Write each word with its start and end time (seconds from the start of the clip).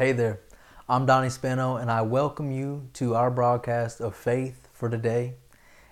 Hey 0.00 0.12
there, 0.12 0.40
I'm 0.88 1.04
Donnie 1.04 1.28
Spano, 1.28 1.76
and 1.76 1.90
I 1.90 2.00
welcome 2.00 2.50
you 2.50 2.88
to 2.94 3.14
our 3.14 3.30
broadcast 3.30 4.00
of 4.00 4.16
faith 4.16 4.66
for 4.72 4.88
today. 4.88 5.34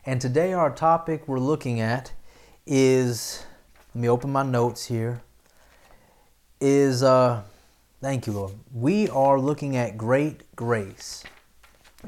And 0.07 0.19
today, 0.19 0.55
our 0.55 0.75
topic 0.75 1.29
we're 1.29 1.39
looking 1.39 1.79
at 1.83 2.13
is 2.67 3.45
let 3.95 4.01
me 4.01 4.09
open 4.09 4.33
my 4.33 4.45
notes 4.45 4.87
here. 4.87 5.21
Is 6.59 7.03
uh, 7.03 7.43
thank 8.01 8.27
you, 8.27 8.33
Lord. 8.33 8.53
We 8.73 9.11
are 9.11 9.39
looking 9.39 9.77
at 9.77 9.99
great 9.99 10.57
grace, 10.57 11.23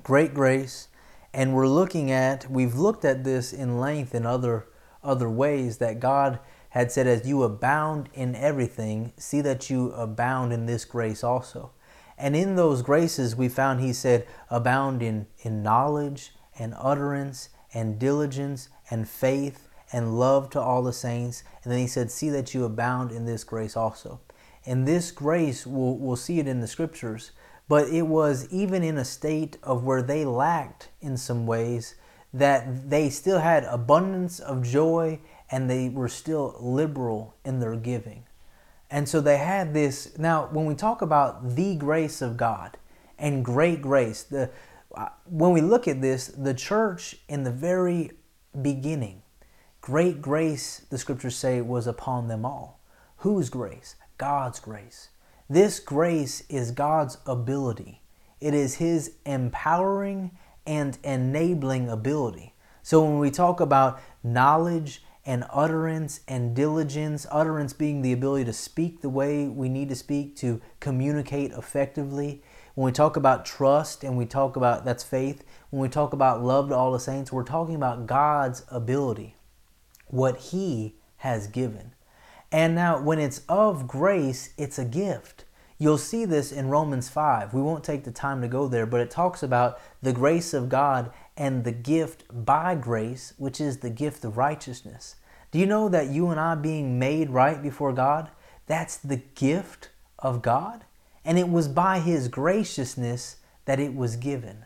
great 0.03 0.33
grace, 0.33 0.89
and 1.35 1.53
we're 1.53 1.69
looking 1.69 2.11
at 2.11 2.51
we've 2.51 2.77
looked 2.77 3.05
at 3.05 3.25
this 3.25 3.53
in 3.53 3.79
length 3.79 4.15
in 4.15 4.25
other 4.25 4.65
other 5.05 5.29
ways 5.29 5.77
that 5.77 6.01
God 6.01 6.39
had 6.71 6.91
said, 6.91 7.07
as 7.07 7.29
you 7.29 7.43
abound 7.43 8.09
in 8.15 8.35
everything, 8.35 9.13
see 9.19 9.43
that 9.43 9.69
you 9.69 9.93
abound 9.93 10.55
in 10.55 10.65
this 10.65 10.87
grace 10.87 11.23
also. 11.23 11.73
And 12.21 12.37
in 12.37 12.55
those 12.55 12.83
graces, 12.83 13.35
we 13.35 13.49
found 13.49 13.81
he 13.81 13.95
said, 13.95 14.27
abound 14.51 15.03
in, 15.03 15.27
in 15.39 15.63
knowledge 15.63 16.33
and 16.59 16.75
utterance 16.77 17.49
and 17.73 17.99
diligence 17.99 18.69
and 18.91 19.09
faith 19.09 19.69
and 19.91 20.19
love 20.19 20.51
to 20.51 20.61
all 20.61 20.83
the 20.83 20.93
saints. 20.93 21.43
And 21.63 21.73
then 21.73 21.81
he 21.81 21.87
said, 21.87 22.11
see 22.11 22.29
that 22.31 22.53
you 22.53 22.65
abound 22.65 23.11
in 23.11 23.25
this 23.25 23.43
grace 23.43 23.77
also. 23.77 24.21
And 24.67 24.87
this 24.87 25.11
grace, 25.11 25.67
we'll, 25.67 25.97
we'll 25.97 26.17
see 26.17 26.39
it 26.39 26.47
in 26.47 26.61
the 26.61 26.67
scriptures, 26.67 27.31
but 27.69 27.89
it 27.89 28.03
was 28.03 28.47
even 28.51 28.83
in 28.83 28.99
a 28.99 29.05
state 29.05 29.57
of 29.63 29.85
where 29.85 30.03
they 30.03 30.27
lacked 30.27 30.89
in 31.01 31.17
some 31.17 31.47
ways, 31.47 31.95
that 32.35 32.91
they 32.91 33.09
still 33.09 33.39
had 33.39 33.65
abundance 33.65 34.39
of 34.39 34.63
joy 34.63 35.19
and 35.51 35.71
they 35.71 35.89
were 35.89 36.09
still 36.09 36.55
liberal 36.61 37.35
in 37.45 37.61
their 37.61 37.77
giving. 37.77 38.25
And 38.91 39.09
so 39.09 39.21
they 39.21 39.39
had 39.39 39.73
this. 39.73 40.19
Now, 40.19 40.49
when 40.51 40.67
we 40.67 40.75
talk 40.75 41.01
about 41.01 41.55
the 41.57 41.77
grace 41.77 42.21
of 42.21 42.37
God 42.37 42.77
and 43.19 43.45
great 43.45 43.81
grace, 43.81 44.23
the 44.25 44.51
uh, 44.95 45.09
when 45.25 45.53
we 45.53 45.61
look 45.61 45.87
at 45.87 46.01
this, 46.01 46.27
the 46.27 46.55
church 46.55 47.17
in 47.29 47.45
the 47.45 47.51
very 47.51 48.11
beginning, 48.61 49.23
great 49.81 50.21
grace, 50.21 50.85
the 50.91 50.99
scriptures 50.99 51.37
say, 51.37 51.61
was 51.61 51.87
upon 51.87 52.29
them 52.29 52.45
all. 52.45 52.81
Whose 53.19 53.51
grace? 53.51 53.95
God's 54.19 54.59
grace. 54.59 55.11
This 55.49 55.79
grace 55.81 56.43
is 56.49 56.73
God's 56.73 57.19
ability. 57.27 58.03
It 58.41 58.55
is 58.55 58.77
His 58.77 59.13
empowering 59.25 60.33
and 60.67 60.99
enabling 61.05 61.89
ability. 61.89 62.55
So 62.83 63.05
when 63.05 63.19
we 63.19 63.31
talk 63.31 63.61
about 63.61 64.01
knowledge 64.23 65.03
and 65.31 65.45
utterance 65.53 66.23
and 66.27 66.57
diligence, 66.57 67.25
utterance 67.31 67.73
being 67.73 68.03
the 68.03 68.13
ability 68.13 68.45
to 68.45 68.53
speak 68.53 69.01
the 69.01 69.09
way 69.09 69.47
we 69.47 69.69
need 69.69 69.89
to 69.89 69.95
speak, 69.95 70.35
to 70.35 70.61
communicate 70.81 71.53
effectively. 71.53 72.43
When 72.75 72.87
we 72.87 72.91
talk 72.91 73.17
about 73.17 73.45
trust 73.45 74.03
and 74.03 74.19
we 74.19 74.27
talk 74.27 74.57
about 74.57 74.85
that's 74.85 75.05
faith, 75.05 75.45
when 75.71 75.83
we 75.83 75.89
talk 75.89 76.13
about 76.13 76.43
love 76.43 76.71
to 76.71 76.75
all 76.75 76.91
the 76.91 76.99
saints, 76.99 77.31
we're 77.31 77.45
talking 77.45 77.77
about 77.77 78.09
God's 78.09 78.65
ability, 78.73 79.37
what 80.09 80.37
He 80.37 80.97
has 81.19 81.47
given. 81.47 81.93
And 82.51 82.75
now, 82.75 83.01
when 83.01 83.21
it's 83.21 83.43
of 83.49 83.87
grace, 83.87 84.53
it's 84.59 84.81
a 84.81 84.85
gift. 84.85 85.45
You'll 85.79 85.97
see 85.97 86.25
this 86.25 86.51
in 86.51 86.71
Romans 86.71 87.09
5. 87.09 87.55
We 87.55 87.63
won't 87.63 87.85
take 87.85 88.03
the 88.03 88.11
time 88.11 88.43
to 88.43 88.49
go 88.49 88.67
there, 88.67 88.85
but 88.85 89.01
it 89.01 89.13
talks 89.13 89.45
about 89.45 89.81
the 90.03 90.13
grace 90.13 90.53
of 90.53 90.69
God 90.69 91.13
and 91.37 91.63
the 91.63 91.71
gift 91.71 92.25
by 92.33 92.75
grace, 92.75 93.33
which 93.39 93.61
is 93.61 93.79
the 93.79 93.91
gift 93.91 94.25
of 94.25 94.37
righteousness. 94.37 95.15
Do 95.51 95.59
you 95.59 95.67
know 95.67 95.89
that 95.89 96.09
you 96.09 96.29
and 96.29 96.39
I 96.39 96.55
being 96.55 96.99
made 96.99 97.31
right 97.31 97.61
before 97.61 97.93
God, 97.93 98.31
that's 98.67 98.97
the 98.97 99.23
gift 99.35 99.91
of 100.19 100.43
God? 100.43 100.85
And 101.25 101.39
it 101.39 101.49
was 101.49 101.69
by 101.69 101.99
His 101.99 102.29
graciousness 102.29 103.37
that 103.65 103.81
it 103.81 103.95
was 103.95 104.17
given. 104.17 104.65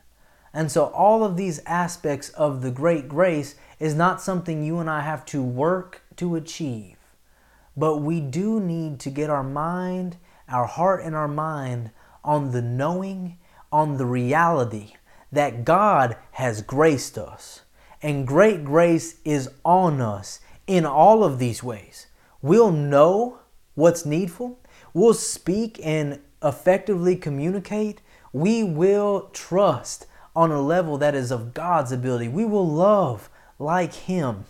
And 0.52 0.70
so, 0.70 0.86
all 0.86 1.24
of 1.24 1.36
these 1.36 1.60
aspects 1.66 2.28
of 2.30 2.62
the 2.62 2.70
great 2.70 3.08
grace 3.08 3.56
is 3.80 3.94
not 3.94 4.20
something 4.20 4.62
you 4.62 4.78
and 4.78 4.88
I 4.88 5.00
have 5.00 5.24
to 5.26 5.42
work 5.42 6.02
to 6.16 6.36
achieve. 6.36 6.96
But 7.76 7.98
we 7.98 8.20
do 8.20 8.60
need 8.60 9.00
to 9.00 9.10
get 9.10 9.30
our 9.30 9.42
mind, 9.42 10.16
our 10.48 10.66
heart, 10.66 11.02
and 11.02 11.16
our 11.16 11.26
mind 11.26 11.90
on 12.22 12.52
the 12.52 12.62
knowing, 12.62 13.38
on 13.72 13.96
the 13.96 14.06
reality 14.06 14.92
that 15.32 15.64
God 15.64 16.16
has 16.32 16.62
graced 16.62 17.18
us. 17.18 17.62
And 18.00 18.26
great 18.26 18.64
grace 18.64 19.16
is 19.24 19.50
on 19.64 20.00
us 20.00 20.38
in 20.66 20.86
all 20.86 21.24
of 21.24 21.38
these 21.38 21.62
ways. 21.62 22.06
We'll 22.42 22.72
know 22.72 23.38
what's 23.74 24.06
needful, 24.06 24.60
we'll 24.92 25.14
speak 25.14 25.80
and 25.82 26.20
effectively 26.42 27.16
communicate, 27.16 28.00
we 28.32 28.62
will 28.62 29.30
trust 29.32 30.06
on 30.36 30.50
a 30.50 30.60
level 30.60 30.98
that 30.98 31.14
is 31.14 31.30
of 31.30 31.54
God's 31.54 31.92
ability. 31.92 32.28
We 32.28 32.44
will 32.44 32.66
love 32.66 33.30
like 33.58 33.94
Him. 33.94 34.44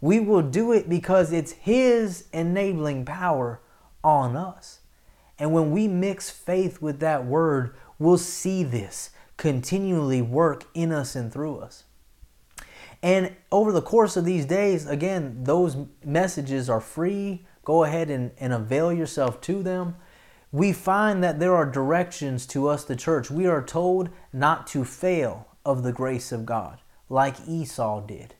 We 0.00 0.20
will 0.20 0.42
do 0.42 0.72
it 0.72 0.88
because 0.88 1.32
it's 1.32 1.52
His 1.52 2.28
enabling 2.32 3.04
power 3.04 3.60
on 4.02 4.36
us. 4.36 4.80
And 5.38 5.52
when 5.52 5.70
we 5.70 5.86
mix 5.86 6.30
faith 6.30 6.80
with 6.80 7.00
that 7.00 7.24
word, 7.24 7.74
we'll 7.98 8.18
see 8.18 8.64
this 8.64 9.10
continually 9.36 10.20
work 10.20 10.64
in 10.74 10.90
us 10.90 11.14
and 11.14 11.32
through 11.32 11.58
us. 11.58 11.84
And 13.02 13.34
over 13.52 13.72
the 13.72 13.82
course 13.82 14.16
of 14.16 14.24
these 14.24 14.44
days, 14.44 14.86
again, 14.86 15.44
those 15.44 15.76
messages 16.04 16.68
are 16.68 16.80
free. 16.80 17.46
Go 17.64 17.84
ahead 17.84 18.10
and, 18.10 18.32
and 18.38 18.52
avail 18.52 18.92
yourself 18.92 19.40
to 19.42 19.62
them. 19.62 19.96
We 20.50 20.72
find 20.72 21.22
that 21.22 21.38
there 21.38 21.54
are 21.54 21.66
directions 21.66 22.46
to 22.46 22.68
us, 22.68 22.84
the 22.84 22.96
church. 22.96 23.30
We 23.30 23.46
are 23.46 23.62
told 23.62 24.08
not 24.32 24.66
to 24.68 24.84
fail 24.84 25.46
of 25.64 25.82
the 25.82 25.92
grace 25.92 26.32
of 26.32 26.46
God, 26.46 26.80
like 27.08 27.36
Esau 27.46 28.00
did. 28.00 28.34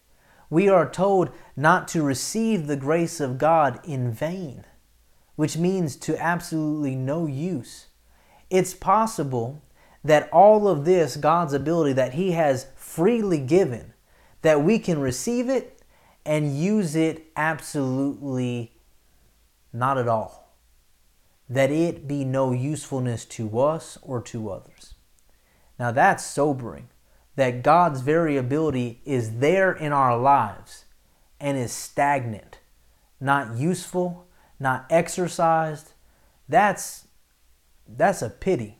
We 0.50 0.68
are 0.68 0.88
told 0.88 1.30
not 1.54 1.86
to 1.88 2.02
receive 2.02 2.66
the 2.66 2.76
grace 2.76 3.20
of 3.20 3.36
God 3.36 3.80
in 3.84 4.10
vain, 4.10 4.64
which 5.36 5.58
means 5.58 5.94
to 5.96 6.20
absolutely 6.20 6.94
no 6.94 7.26
use. 7.26 7.88
It's 8.48 8.72
possible 8.72 9.62
that 10.02 10.30
all 10.32 10.66
of 10.66 10.86
this, 10.86 11.16
God's 11.16 11.52
ability 11.52 11.92
that 11.92 12.14
He 12.14 12.32
has 12.32 12.68
freely 12.74 13.38
given, 13.38 13.92
that 14.42 14.62
we 14.62 14.78
can 14.78 15.00
receive 15.00 15.48
it 15.48 15.82
and 16.24 16.58
use 16.58 16.94
it 16.94 17.26
absolutely 17.36 18.72
not 19.72 19.98
at 19.98 20.08
all. 20.08 20.54
That 21.48 21.70
it 21.70 22.06
be 22.06 22.24
no 22.24 22.52
usefulness 22.52 23.24
to 23.26 23.58
us 23.60 23.98
or 24.02 24.20
to 24.22 24.50
others. 24.50 24.94
Now 25.78 25.90
that's 25.90 26.24
sobering. 26.24 26.88
That 27.36 27.62
God's 27.62 28.00
variability 28.00 29.00
is 29.04 29.38
there 29.38 29.72
in 29.72 29.92
our 29.92 30.18
lives 30.18 30.84
and 31.40 31.56
is 31.56 31.72
stagnant, 31.72 32.58
not 33.20 33.56
useful, 33.56 34.26
not 34.58 34.86
exercised. 34.90 35.92
That's 36.48 37.06
that's 37.86 38.22
a 38.22 38.28
pity. 38.28 38.78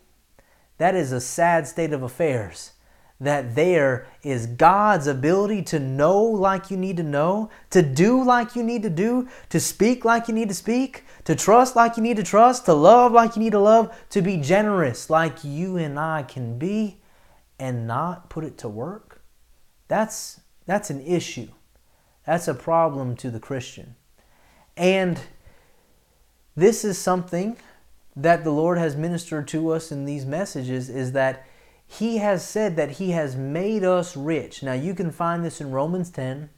That 0.79 0.95
is 0.95 1.13
a 1.13 1.21
sad 1.21 1.67
state 1.67 1.93
of 1.93 2.03
affairs. 2.03 2.73
That 3.21 3.57
there 3.57 4.07
is 4.23 4.47
God's 4.47 5.09
ability 5.09 5.63
to 5.65 5.81
know 5.81 6.23
like 6.23 6.71
you 6.71 6.77
need 6.77 6.97
to 6.99 7.03
know, 7.03 7.51
to 7.71 7.83
do 7.83 8.23
like 8.23 8.55
you 8.55 8.63
need 8.63 8.83
to 8.85 8.91
do, 8.91 9.29
to 9.49 9.59
speak 9.59 10.05
like 10.05 10.29
you 10.29 10.35
need 10.35 10.49
to 10.49 10.55
speak, 10.55 11.05
to 11.25 11.35
trust 11.35 11.75
like 11.75 11.97
you 11.97 12.03
need 12.03 12.17
to 12.19 12.23
trust, 12.23 12.65
to 12.67 12.75
love 12.75 13.11
like 13.13 13.35
you 13.35 13.43
need 13.43 13.53
to 13.53 13.59
love, 13.59 13.97
to 14.11 14.23
be 14.23 14.37
generous 14.37 15.11
like 15.11 15.43
you 15.43 15.77
and 15.77 15.99
I 15.99 16.23
can 16.23 16.59
be, 16.59 17.01
and 17.59 17.89
not 17.89 18.31
put 18.31 18.45
it 18.45 18.57
to 18.59 18.69
work. 18.69 19.21
That's, 19.89 20.41
that's 20.67 20.91
an 20.91 21.05
issue. 21.05 21.49
That's 22.25 22.47
a 22.47 22.55
problem 22.55 23.17
to 23.17 23.31
the 23.31 23.41
Christian. 23.41 23.97
And 24.77 25.19
this 26.55 26.85
is 26.85 26.99
something 26.99 27.57
that 28.15 28.45
the 28.45 28.51
Lord 28.51 28.79
has 28.79 28.97
ministered 28.97 29.49
to 29.49 29.71
us 29.71 29.91
in 29.91 30.05
these 30.05 30.27
messages 30.27 30.89
is 30.89 31.13
that 31.13 31.47
He 31.89 32.19
has 32.19 32.47
said 32.47 32.77
that 32.77 32.93
He 32.93 33.11
has 33.13 33.35
made 33.35 33.83
us 33.83 34.17
rich. 34.17 34.63
Now, 34.63 34.75
you 34.75 34.95
can 34.95 35.11
find 35.11 35.45
this 35.45 35.61
in 35.61 35.73
Romans 35.73 36.11
10. 36.11 36.51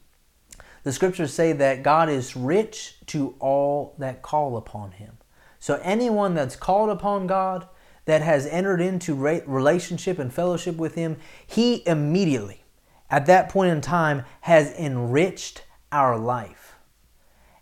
The 0.82 0.92
scriptures 0.92 1.32
say 1.32 1.52
that 1.52 1.82
God 1.82 2.08
is 2.10 2.36
rich 2.36 2.96
to 3.06 3.36
all 3.38 3.94
that 3.98 4.22
call 4.22 4.56
upon 4.56 4.92
Him. 4.92 5.18
So, 5.60 5.80
anyone 5.82 6.34
that's 6.34 6.56
called 6.56 6.90
upon 6.90 7.26
God, 7.26 7.68
that 8.06 8.22
has 8.22 8.46
entered 8.46 8.80
into 8.80 9.14
relationship 9.14 10.18
and 10.18 10.34
fellowship 10.34 10.76
with 10.76 10.96
Him, 10.96 11.16
He 11.46 11.86
immediately, 11.86 12.64
at 13.08 13.26
that 13.26 13.48
point 13.48 13.70
in 13.70 13.80
time, 13.80 14.24
has 14.42 14.72
enriched 14.72 15.64
our 15.92 16.18
life. 16.18 16.74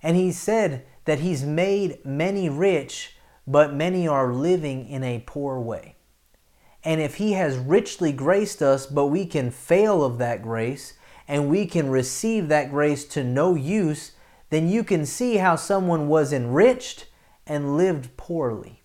And 0.02 0.16
He 0.16 0.32
said 0.32 0.86
that 1.04 1.20
He's 1.20 1.44
made 1.44 2.04
many 2.04 2.48
rich 2.48 3.14
but 3.46 3.74
many 3.74 4.06
are 4.06 4.32
living 4.32 4.88
in 4.88 5.02
a 5.02 5.24
poor 5.26 5.58
way. 5.58 5.96
And 6.84 7.00
if 7.00 7.16
He 7.16 7.32
has 7.32 7.56
richly 7.56 8.12
graced 8.12 8.62
us, 8.62 8.86
but 8.86 9.06
we 9.06 9.26
can 9.26 9.50
fail 9.50 10.04
of 10.04 10.18
that 10.18 10.42
grace, 10.42 10.94
and 11.26 11.50
we 11.50 11.66
can 11.66 11.90
receive 11.90 12.48
that 12.48 12.70
grace 12.70 13.04
to 13.06 13.22
no 13.22 13.54
use, 13.54 14.12
then 14.50 14.68
you 14.68 14.82
can 14.82 15.04
see 15.04 15.36
how 15.36 15.56
someone 15.56 16.08
was 16.08 16.32
enriched 16.32 17.06
and 17.46 17.76
lived 17.76 18.16
poorly. 18.16 18.82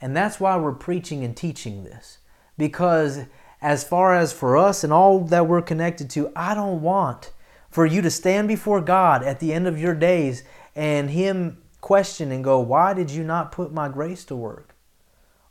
And 0.00 0.16
that's 0.16 0.40
why 0.40 0.56
we're 0.56 0.72
preaching 0.72 1.22
and 1.22 1.36
teaching 1.36 1.84
this. 1.84 2.18
Because 2.56 3.20
as 3.60 3.84
far 3.84 4.14
as 4.14 4.32
for 4.32 4.56
us 4.56 4.82
and 4.82 4.92
all 4.92 5.20
that 5.20 5.46
we're 5.46 5.62
connected 5.62 6.10
to, 6.10 6.32
I 6.34 6.54
don't 6.54 6.82
want 6.82 7.32
for 7.70 7.86
you 7.86 8.02
to 8.02 8.10
stand 8.10 8.48
before 8.48 8.80
God 8.80 9.22
at 9.22 9.40
the 9.40 9.52
end 9.52 9.66
of 9.66 9.78
your 9.78 9.94
days 9.94 10.42
and 10.74 11.10
Him 11.10 11.62
question 11.80 12.32
and 12.32 12.42
go, 12.42 12.58
Why 12.58 12.94
did 12.94 13.10
you 13.10 13.22
not 13.22 13.52
put 13.52 13.72
my 13.72 13.88
grace 13.88 14.24
to 14.26 14.36
work? 14.36 14.71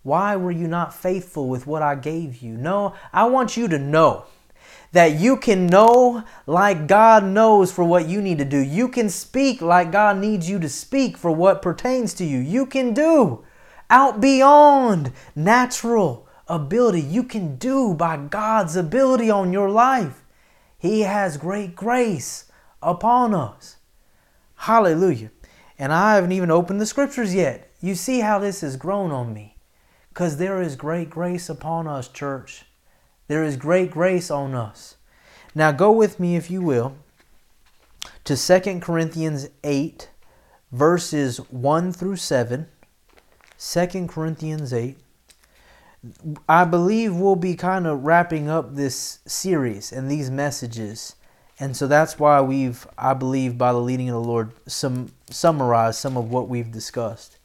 Why 0.03 0.35
were 0.35 0.51
you 0.51 0.67
not 0.67 0.93
faithful 0.93 1.47
with 1.47 1.67
what 1.67 1.81
I 1.81 1.95
gave 1.95 2.41
you? 2.41 2.57
No, 2.57 2.95
I 3.13 3.25
want 3.25 3.55
you 3.55 3.67
to 3.67 3.77
know 3.77 4.25
that 4.91 5.19
you 5.19 5.37
can 5.37 5.67
know 5.67 6.23
like 6.45 6.87
God 6.87 7.23
knows 7.23 7.71
for 7.71 7.83
what 7.83 8.07
you 8.07 8.21
need 8.21 8.39
to 8.39 8.45
do. 8.45 8.57
You 8.57 8.87
can 8.87 9.09
speak 9.09 9.61
like 9.61 9.91
God 9.91 10.17
needs 10.17 10.49
you 10.49 10.59
to 10.59 10.69
speak 10.69 11.17
for 11.17 11.31
what 11.31 11.61
pertains 11.61 12.13
to 12.15 12.25
you. 12.25 12.39
You 12.39 12.65
can 12.65 12.93
do 12.93 13.45
out 13.89 14.19
beyond 14.19 15.11
natural 15.35 16.27
ability. 16.47 17.01
You 17.01 17.23
can 17.23 17.55
do 17.57 17.93
by 17.93 18.17
God's 18.17 18.75
ability 18.75 19.29
on 19.29 19.53
your 19.53 19.69
life. 19.69 20.23
He 20.77 21.01
has 21.01 21.37
great 21.37 21.75
grace 21.75 22.45
upon 22.81 23.33
us. 23.33 23.77
Hallelujah. 24.55 25.31
And 25.77 25.93
I 25.93 26.15
haven't 26.15 26.31
even 26.31 26.51
opened 26.51 26.81
the 26.81 26.85
scriptures 26.85 27.33
yet. 27.33 27.71
You 27.81 27.95
see 27.95 28.19
how 28.19 28.39
this 28.39 28.61
has 28.61 28.77
grown 28.77 29.11
on 29.11 29.33
me. 29.33 29.57
Because 30.21 30.37
there 30.37 30.61
is 30.61 30.75
great 30.75 31.09
grace 31.09 31.49
upon 31.49 31.87
us, 31.87 32.07
church. 32.07 32.65
There 33.27 33.43
is 33.43 33.57
great 33.57 33.89
grace 33.89 34.29
on 34.29 34.53
us. 34.53 34.97
Now 35.55 35.71
go 35.71 35.91
with 35.91 36.19
me, 36.19 36.35
if 36.35 36.51
you 36.51 36.61
will, 36.61 36.95
to 38.25 38.37
2 38.37 38.81
Corinthians 38.81 39.49
8, 39.63 40.11
verses 40.71 41.37
1 41.49 41.93
through 41.93 42.17
7. 42.17 42.67
2 43.57 44.07
Corinthians 44.07 44.71
8. 44.71 44.95
I 46.47 46.65
believe 46.65 47.15
we'll 47.15 47.35
be 47.35 47.55
kind 47.55 47.87
of 47.87 48.03
wrapping 48.03 48.47
up 48.47 48.75
this 48.75 49.21
series 49.25 49.91
and 49.91 50.07
these 50.07 50.29
messages. 50.29 51.15
And 51.59 51.75
so 51.75 51.87
that's 51.87 52.19
why 52.19 52.41
we've, 52.41 52.85
I 52.95 53.15
believe, 53.15 53.57
by 53.57 53.71
the 53.71 53.79
leading 53.79 54.09
of 54.09 54.21
the 54.21 54.29
Lord, 54.29 54.51
some 54.67 55.13
summarized 55.31 55.97
some 55.97 56.15
of 56.15 56.29
what 56.29 56.47
we've 56.47 56.71
discussed 56.71 57.39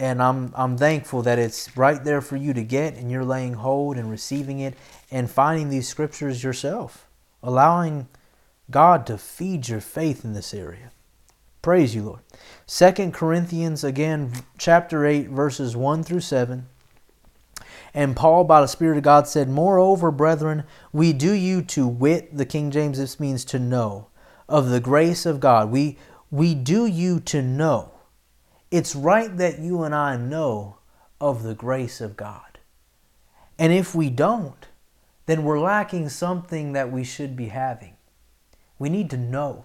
and 0.00 0.22
I'm 0.22 0.52
I'm 0.54 0.76
thankful 0.76 1.22
that 1.22 1.38
it's 1.38 1.76
right 1.76 2.02
there 2.02 2.20
for 2.20 2.36
you 2.36 2.52
to 2.54 2.62
get 2.62 2.94
and 2.94 3.10
you're 3.10 3.24
laying 3.24 3.54
hold 3.54 3.96
and 3.96 4.10
receiving 4.10 4.60
it 4.60 4.74
and 5.10 5.30
finding 5.30 5.68
these 5.68 5.88
scriptures 5.88 6.42
yourself 6.42 7.06
allowing 7.42 8.08
God 8.70 9.06
to 9.06 9.16
feed 9.16 9.68
your 9.68 9.80
faith 9.80 10.24
in 10.24 10.34
this 10.34 10.52
area. 10.52 10.92
Praise 11.62 11.94
you 11.94 12.02
Lord. 12.02 12.20
Second 12.66 13.12
Corinthians 13.12 13.82
again 13.82 14.32
chapter 14.56 15.04
8 15.04 15.28
verses 15.28 15.76
1 15.76 16.04
through 16.04 16.20
7 16.20 16.66
and 17.94 18.14
Paul 18.14 18.44
by 18.44 18.60
the 18.60 18.66
spirit 18.68 18.98
of 18.98 19.02
God 19.02 19.26
said 19.26 19.48
moreover 19.48 20.10
brethren 20.10 20.64
we 20.92 21.12
do 21.12 21.32
you 21.32 21.62
to 21.62 21.88
wit 21.88 22.36
the 22.36 22.46
King 22.46 22.70
James 22.70 22.98
this 22.98 23.18
means 23.18 23.44
to 23.46 23.58
know 23.58 24.08
of 24.48 24.70
the 24.70 24.80
grace 24.80 25.26
of 25.26 25.40
God. 25.40 25.70
We 25.70 25.98
we 26.30 26.54
do 26.54 26.86
you 26.86 27.20
to 27.20 27.42
know 27.42 27.92
it's 28.70 28.94
right 28.94 29.36
that 29.36 29.58
you 29.58 29.82
and 29.82 29.94
I 29.94 30.16
know 30.16 30.78
of 31.20 31.42
the 31.42 31.54
grace 31.54 32.00
of 32.00 32.16
God. 32.16 32.58
And 33.58 33.72
if 33.72 33.94
we 33.94 34.10
don't, 34.10 34.66
then 35.26 35.42
we're 35.42 35.60
lacking 35.60 36.08
something 36.08 36.72
that 36.72 36.92
we 36.92 37.04
should 37.04 37.36
be 37.36 37.48
having. 37.48 37.96
We 38.78 38.88
need 38.88 39.10
to 39.10 39.16
know 39.16 39.64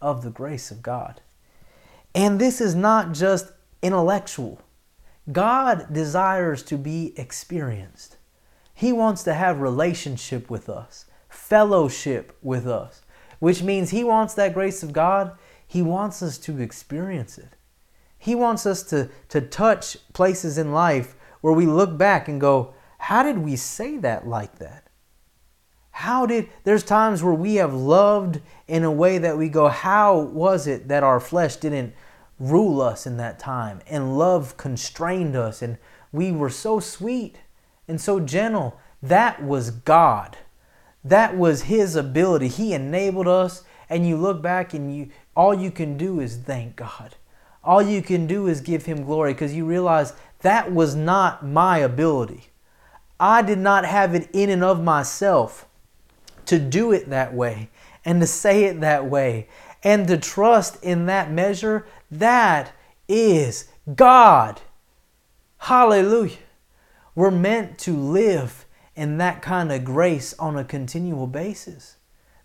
of 0.00 0.22
the 0.22 0.30
grace 0.30 0.70
of 0.70 0.82
God. 0.82 1.20
And 2.14 2.40
this 2.40 2.60
is 2.60 2.74
not 2.74 3.12
just 3.12 3.52
intellectual. 3.82 4.60
God 5.32 5.92
desires 5.92 6.62
to 6.64 6.78
be 6.78 7.12
experienced. 7.16 8.16
He 8.72 8.92
wants 8.92 9.22
to 9.24 9.34
have 9.34 9.60
relationship 9.60 10.48
with 10.48 10.68
us, 10.68 11.06
fellowship 11.28 12.36
with 12.42 12.66
us, 12.66 13.02
which 13.38 13.62
means 13.62 13.90
he 13.90 14.04
wants 14.04 14.34
that 14.34 14.54
grace 14.54 14.82
of 14.82 14.92
God. 14.92 15.36
He 15.66 15.82
wants 15.82 16.22
us 16.22 16.38
to 16.38 16.60
experience 16.60 17.38
it. 17.38 17.56
He 18.26 18.34
wants 18.34 18.66
us 18.66 18.82
to, 18.90 19.08
to 19.28 19.40
touch 19.40 19.98
places 20.12 20.58
in 20.58 20.72
life 20.72 21.14
where 21.42 21.52
we 21.52 21.64
look 21.64 21.96
back 21.96 22.26
and 22.26 22.40
go, 22.40 22.74
how 22.98 23.22
did 23.22 23.38
we 23.38 23.54
say 23.54 23.98
that 23.98 24.26
like 24.26 24.58
that? 24.58 24.88
How 25.92 26.26
did, 26.26 26.48
there's 26.64 26.82
times 26.82 27.22
where 27.22 27.32
we 27.32 27.54
have 27.54 27.72
loved 27.72 28.40
in 28.66 28.82
a 28.82 28.90
way 28.90 29.18
that 29.18 29.38
we 29.38 29.48
go, 29.48 29.68
how 29.68 30.18
was 30.18 30.66
it 30.66 30.88
that 30.88 31.04
our 31.04 31.20
flesh 31.20 31.54
didn't 31.54 31.94
rule 32.40 32.80
us 32.80 33.06
in 33.06 33.16
that 33.18 33.38
time 33.38 33.80
and 33.88 34.18
love 34.18 34.56
constrained 34.56 35.36
us 35.36 35.62
and 35.62 35.78
we 36.10 36.32
were 36.32 36.50
so 36.50 36.80
sweet 36.80 37.36
and 37.86 38.00
so 38.00 38.18
gentle? 38.18 38.76
That 39.00 39.40
was 39.40 39.70
God. 39.70 40.36
That 41.04 41.36
was 41.36 41.62
His 41.62 41.94
ability. 41.94 42.48
He 42.48 42.72
enabled 42.72 43.28
us, 43.28 43.62
and 43.88 44.04
you 44.04 44.16
look 44.16 44.42
back 44.42 44.74
and 44.74 44.92
you 44.92 45.10
all 45.36 45.54
you 45.54 45.70
can 45.70 45.96
do 45.96 46.18
is 46.18 46.36
thank 46.36 46.74
God 46.74 47.14
all 47.66 47.82
you 47.82 48.00
can 48.00 48.26
do 48.26 48.46
is 48.46 48.60
give 48.60 48.86
him 48.86 49.04
glory 49.04 49.32
because 49.34 49.54
you 49.54 49.66
realize 49.66 50.14
that 50.40 50.72
was 50.72 50.94
not 50.94 51.44
my 51.44 51.78
ability. 51.78 52.44
I 53.18 53.42
did 53.42 53.58
not 53.58 53.84
have 53.84 54.14
it 54.14 54.28
in 54.32 54.50
and 54.50 54.62
of 54.62 54.82
myself 54.82 55.66
to 56.46 56.58
do 56.58 56.92
it 56.92 57.10
that 57.10 57.34
way 57.34 57.70
and 58.04 58.20
to 58.20 58.26
say 58.26 58.64
it 58.64 58.80
that 58.80 59.06
way 59.06 59.48
and 59.82 60.06
to 60.08 60.16
trust 60.16 60.82
in 60.82 61.06
that 61.06 61.30
measure. 61.30 61.86
That 62.10 62.72
is 63.08 63.68
God. 63.94 64.60
Hallelujah. 65.58 66.36
We're 67.14 67.30
meant 67.30 67.78
to 67.80 67.96
live 67.96 68.66
in 68.94 69.18
that 69.18 69.42
kind 69.42 69.72
of 69.72 69.84
grace 69.84 70.34
on 70.38 70.56
a 70.56 70.64
continual 70.64 71.26
basis. 71.26 71.96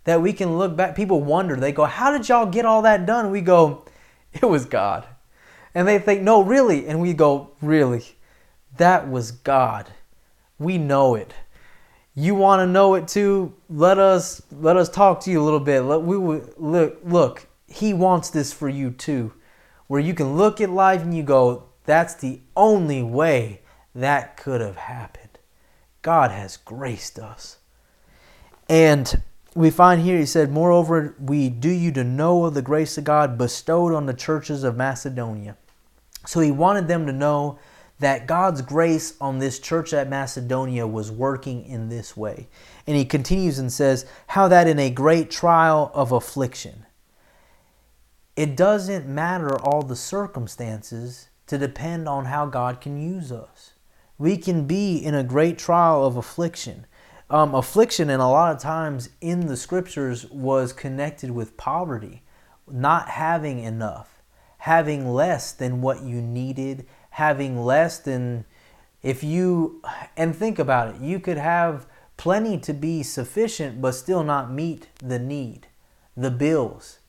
That 0.05 0.21
we 0.21 0.33
can 0.33 0.57
look 0.57 0.75
back. 0.75 0.95
People 0.95 1.21
wonder, 1.21 1.55
they 1.55 1.71
go, 1.71 1.85
How 1.85 2.11
did 2.11 2.27
y'all 2.27 2.47
get 2.47 2.65
all 2.65 2.81
that 2.81 3.05
done? 3.05 3.29
We 3.29 3.41
go, 3.41 3.85
It 4.41 4.45
was 4.45 4.65
God. 4.65 5.05
And 5.73 5.87
they 5.87 5.99
think, 5.99 6.21
no, 6.21 6.41
really. 6.41 6.87
And 6.87 7.01
we 7.01 7.13
go, 7.13 7.51
really? 7.61 8.03
That 8.77 9.09
was 9.09 9.31
God. 9.31 9.89
We 10.57 10.77
know 10.77 11.15
it. 11.15 11.33
You 12.13 12.35
want 12.35 12.59
to 12.59 12.67
know 12.67 12.95
it 12.95 13.07
too? 13.07 13.53
Let 13.69 13.97
us 13.97 14.41
let 14.51 14.75
us 14.75 14.89
talk 14.89 15.21
to 15.21 15.31
you 15.31 15.41
a 15.41 15.45
little 15.45 15.61
bit. 15.61 15.81
Let, 15.81 16.01
we 16.01 16.17
look 16.57 16.99
look. 17.03 17.47
He 17.67 17.93
wants 17.93 18.29
this 18.29 18.51
for 18.51 18.67
you 18.67 18.91
too, 18.91 19.33
where 19.87 20.01
you 20.01 20.13
can 20.13 20.35
look 20.35 20.59
at 20.59 20.69
life 20.69 21.01
and 21.01 21.15
you 21.15 21.23
go, 21.23 21.63
that's 21.85 22.13
the 22.15 22.41
only 22.55 23.01
way 23.01 23.61
that 23.95 24.35
could 24.35 24.59
have 24.59 24.75
happened. 24.75 25.39
God 26.01 26.31
has 26.31 26.57
graced 26.57 27.17
us. 27.17 27.59
And 28.67 29.21
we 29.53 29.69
find 29.69 30.01
here, 30.01 30.17
he 30.17 30.25
said, 30.25 30.51
Moreover, 30.51 31.15
we 31.19 31.49
do 31.49 31.69
you 31.69 31.91
to 31.93 32.03
know 32.03 32.45
of 32.45 32.53
the 32.53 32.61
grace 32.61 32.97
of 32.97 33.03
God 33.03 33.37
bestowed 33.37 33.93
on 33.93 34.05
the 34.05 34.13
churches 34.13 34.63
of 34.63 34.77
Macedonia. 34.77 35.57
So 36.25 36.39
he 36.39 36.51
wanted 36.51 36.87
them 36.87 37.05
to 37.07 37.11
know 37.11 37.59
that 37.99 38.27
God's 38.27 38.61
grace 38.61 39.13
on 39.21 39.39
this 39.39 39.59
church 39.59 39.93
at 39.93 40.09
Macedonia 40.09 40.87
was 40.87 41.11
working 41.11 41.65
in 41.65 41.89
this 41.89 42.17
way. 42.17 42.47
And 42.87 42.97
he 42.97 43.05
continues 43.05 43.59
and 43.59 43.71
says, 43.71 44.05
How 44.27 44.47
that 44.47 44.67
in 44.67 44.79
a 44.79 44.89
great 44.89 45.29
trial 45.29 45.91
of 45.93 46.11
affliction. 46.11 46.85
It 48.35 48.55
doesn't 48.55 49.07
matter 49.07 49.59
all 49.59 49.83
the 49.83 49.95
circumstances 49.95 51.29
to 51.47 51.57
depend 51.57 52.07
on 52.07 52.25
how 52.25 52.45
God 52.45 52.79
can 52.79 52.99
use 52.99 53.31
us. 53.31 53.73
We 54.17 54.37
can 54.37 54.65
be 54.65 54.97
in 54.97 55.13
a 55.13 55.23
great 55.23 55.57
trial 55.57 56.05
of 56.05 56.15
affliction. 56.15 56.85
Um, 57.31 57.55
affliction, 57.55 58.09
and 58.09 58.21
a 58.21 58.27
lot 58.27 58.53
of 58.53 58.61
times 58.61 59.09
in 59.21 59.47
the 59.47 59.57
scriptures, 59.57 60.29
was 60.29 60.73
connected 60.73 61.31
with 61.31 61.57
poverty, 61.57 62.21
not 62.67 63.09
having 63.09 63.59
enough 63.59 64.21
having 64.61 65.11
less 65.11 65.53
than 65.53 65.81
what 65.81 66.03
you 66.03 66.21
needed, 66.21 66.85
having 67.09 67.57
less 67.57 67.97
than 67.97 68.45
if 69.01 69.23
you, 69.23 69.81
and 70.15 70.35
think 70.35 70.59
about 70.59 70.93
it, 70.93 71.01
you 71.01 71.19
could 71.19 71.37
have 71.39 71.87
plenty 72.15 72.59
to 72.59 72.71
be 72.71 73.01
sufficient 73.01 73.81
but 73.81 73.93
still 73.93 74.23
not 74.23 74.51
meet 74.51 74.87
the 74.99 75.17
need, 75.17 75.65
the 76.15 76.29
bills. 76.29 76.99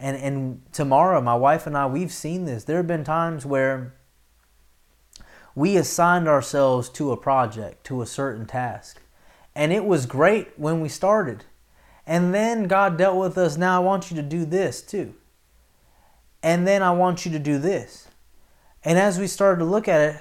And, 0.00 0.16
and 0.16 0.62
tomorrow, 0.72 1.20
my 1.20 1.34
wife 1.34 1.66
and 1.66 1.76
I, 1.76 1.84
we've 1.84 2.10
seen 2.10 2.46
this. 2.46 2.64
There 2.64 2.78
have 2.78 2.86
been 2.86 3.04
times 3.04 3.44
where 3.44 3.94
we 5.54 5.76
assigned 5.76 6.26
ourselves 6.26 6.88
to 6.88 7.12
a 7.12 7.18
project, 7.18 7.84
to 7.84 8.00
a 8.00 8.06
certain 8.06 8.46
task. 8.46 9.02
And 9.54 9.72
it 9.72 9.84
was 9.84 10.06
great 10.06 10.58
when 10.58 10.80
we 10.80 10.88
started. 10.88 11.44
And 12.06 12.34
then 12.34 12.64
God 12.64 12.98
dealt 12.98 13.18
with 13.18 13.38
us, 13.38 13.56
now 13.56 13.80
I 13.80 13.84
want 13.84 14.10
you 14.10 14.16
to 14.16 14.22
do 14.22 14.44
this 14.44 14.82
too 14.82 15.14
and 16.44 16.66
then 16.66 16.82
I 16.82 16.92
want 16.92 17.24
you 17.24 17.32
to 17.32 17.38
do 17.38 17.58
this. 17.58 18.06
And 18.84 18.98
as 18.98 19.18
we 19.18 19.26
started 19.26 19.60
to 19.60 19.64
look 19.64 19.88
at 19.88 20.00
it, 20.02 20.20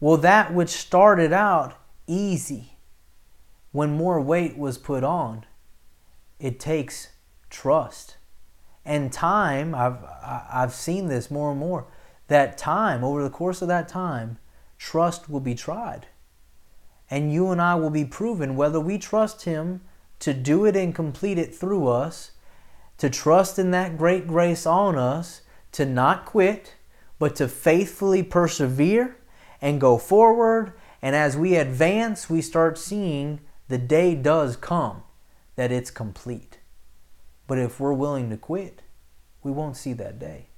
well, 0.00 0.16
that 0.16 0.54
which 0.54 0.70
started 0.70 1.30
out 1.30 1.74
easy, 2.06 2.78
when 3.70 3.90
more 3.90 4.18
weight 4.18 4.56
was 4.56 4.78
put 4.78 5.04
on, 5.04 5.44
it 6.40 6.58
takes 6.58 7.08
trust. 7.50 8.16
And 8.82 9.12
time, 9.12 9.74
I've, 9.74 9.98
I've 10.24 10.72
seen 10.72 11.08
this 11.08 11.30
more 11.30 11.50
and 11.50 11.60
more, 11.60 11.86
that 12.28 12.56
time, 12.56 13.04
over 13.04 13.22
the 13.22 13.28
course 13.28 13.60
of 13.60 13.68
that 13.68 13.88
time, 13.88 14.38
trust 14.78 15.28
will 15.28 15.40
be 15.40 15.54
tried. 15.54 16.06
And 17.10 17.32
you 17.32 17.50
and 17.50 17.60
I 17.60 17.74
will 17.74 17.90
be 17.90 18.04
proven 18.04 18.56
whether 18.56 18.80
we 18.80 18.98
trust 18.98 19.44
Him 19.44 19.80
to 20.20 20.34
do 20.34 20.64
it 20.64 20.76
and 20.76 20.94
complete 20.94 21.38
it 21.38 21.54
through 21.54 21.88
us, 21.88 22.32
to 22.98 23.08
trust 23.08 23.58
in 23.58 23.70
that 23.70 23.96
great 23.96 24.26
grace 24.26 24.66
on 24.66 24.96
us, 24.96 25.42
to 25.72 25.86
not 25.86 26.26
quit, 26.26 26.74
but 27.18 27.36
to 27.36 27.48
faithfully 27.48 28.22
persevere 28.22 29.16
and 29.60 29.80
go 29.80 29.98
forward. 29.98 30.72
And 31.00 31.14
as 31.14 31.36
we 31.36 31.54
advance, 31.54 32.28
we 32.28 32.42
start 32.42 32.78
seeing 32.78 33.40
the 33.68 33.78
day 33.78 34.14
does 34.14 34.56
come 34.56 35.02
that 35.56 35.72
it's 35.72 35.90
complete. 35.90 36.58
But 37.46 37.58
if 37.58 37.80
we're 37.80 37.92
willing 37.92 38.30
to 38.30 38.36
quit, 38.36 38.82
we 39.42 39.50
won't 39.50 39.76
see 39.76 39.92
that 39.94 40.18
day. 40.18 40.48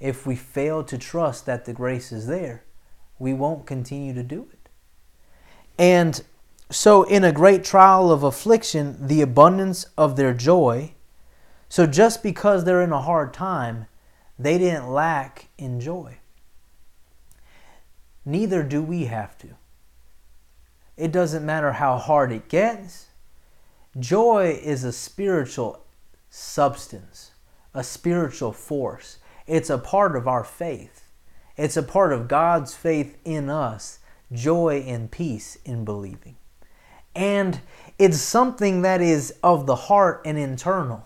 If 0.00 0.26
we 0.26 0.36
fail 0.36 0.84
to 0.84 0.98
trust 0.98 1.46
that 1.46 1.64
the 1.64 1.72
grace 1.72 2.12
is 2.12 2.26
there, 2.26 2.64
we 3.18 3.32
won't 3.32 3.66
continue 3.66 4.14
to 4.14 4.22
do 4.22 4.48
it. 4.52 4.57
And 5.78 6.22
so, 6.70 7.04
in 7.04 7.24
a 7.24 7.32
great 7.32 7.64
trial 7.64 8.10
of 8.10 8.22
affliction, 8.22 9.06
the 9.06 9.22
abundance 9.22 9.86
of 9.96 10.16
their 10.16 10.34
joy. 10.34 10.92
So, 11.68 11.86
just 11.86 12.22
because 12.22 12.64
they're 12.64 12.82
in 12.82 12.92
a 12.92 13.00
hard 13.00 13.32
time, 13.32 13.86
they 14.38 14.58
didn't 14.58 14.90
lack 14.90 15.48
in 15.56 15.80
joy. 15.80 16.18
Neither 18.24 18.62
do 18.62 18.82
we 18.82 19.06
have 19.06 19.38
to. 19.38 19.48
It 20.98 21.12
doesn't 21.12 21.46
matter 21.46 21.72
how 21.72 21.96
hard 21.96 22.32
it 22.32 22.48
gets. 22.48 23.06
Joy 23.98 24.60
is 24.62 24.84
a 24.84 24.92
spiritual 24.92 25.84
substance, 26.28 27.30
a 27.72 27.82
spiritual 27.82 28.52
force. 28.52 29.18
It's 29.46 29.70
a 29.70 29.78
part 29.78 30.14
of 30.14 30.28
our 30.28 30.44
faith. 30.44 31.04
It's 31.56 31.76
a 31.76 31.82
part 31.82 32.12
of 32.12 32.28
God's 32.28 32.74
faith 32.74 33.16
in 33.24 33.48
us, 33.48 34.00
joy 34.32 34.84
and 34.86 35.10
peace 35.10 35.58
in 35.64 35.84
believing. 35.84 36.36
And 37.14 37.60
it's 37.98 38.18
something 38.18 38.82
that 38.82 39.00
is 39.00 39.34
of 39.42 39.66
the 39.66 39.74
heart 39.74 40.22
and 40.24 40.38
internal. 40.38 41.04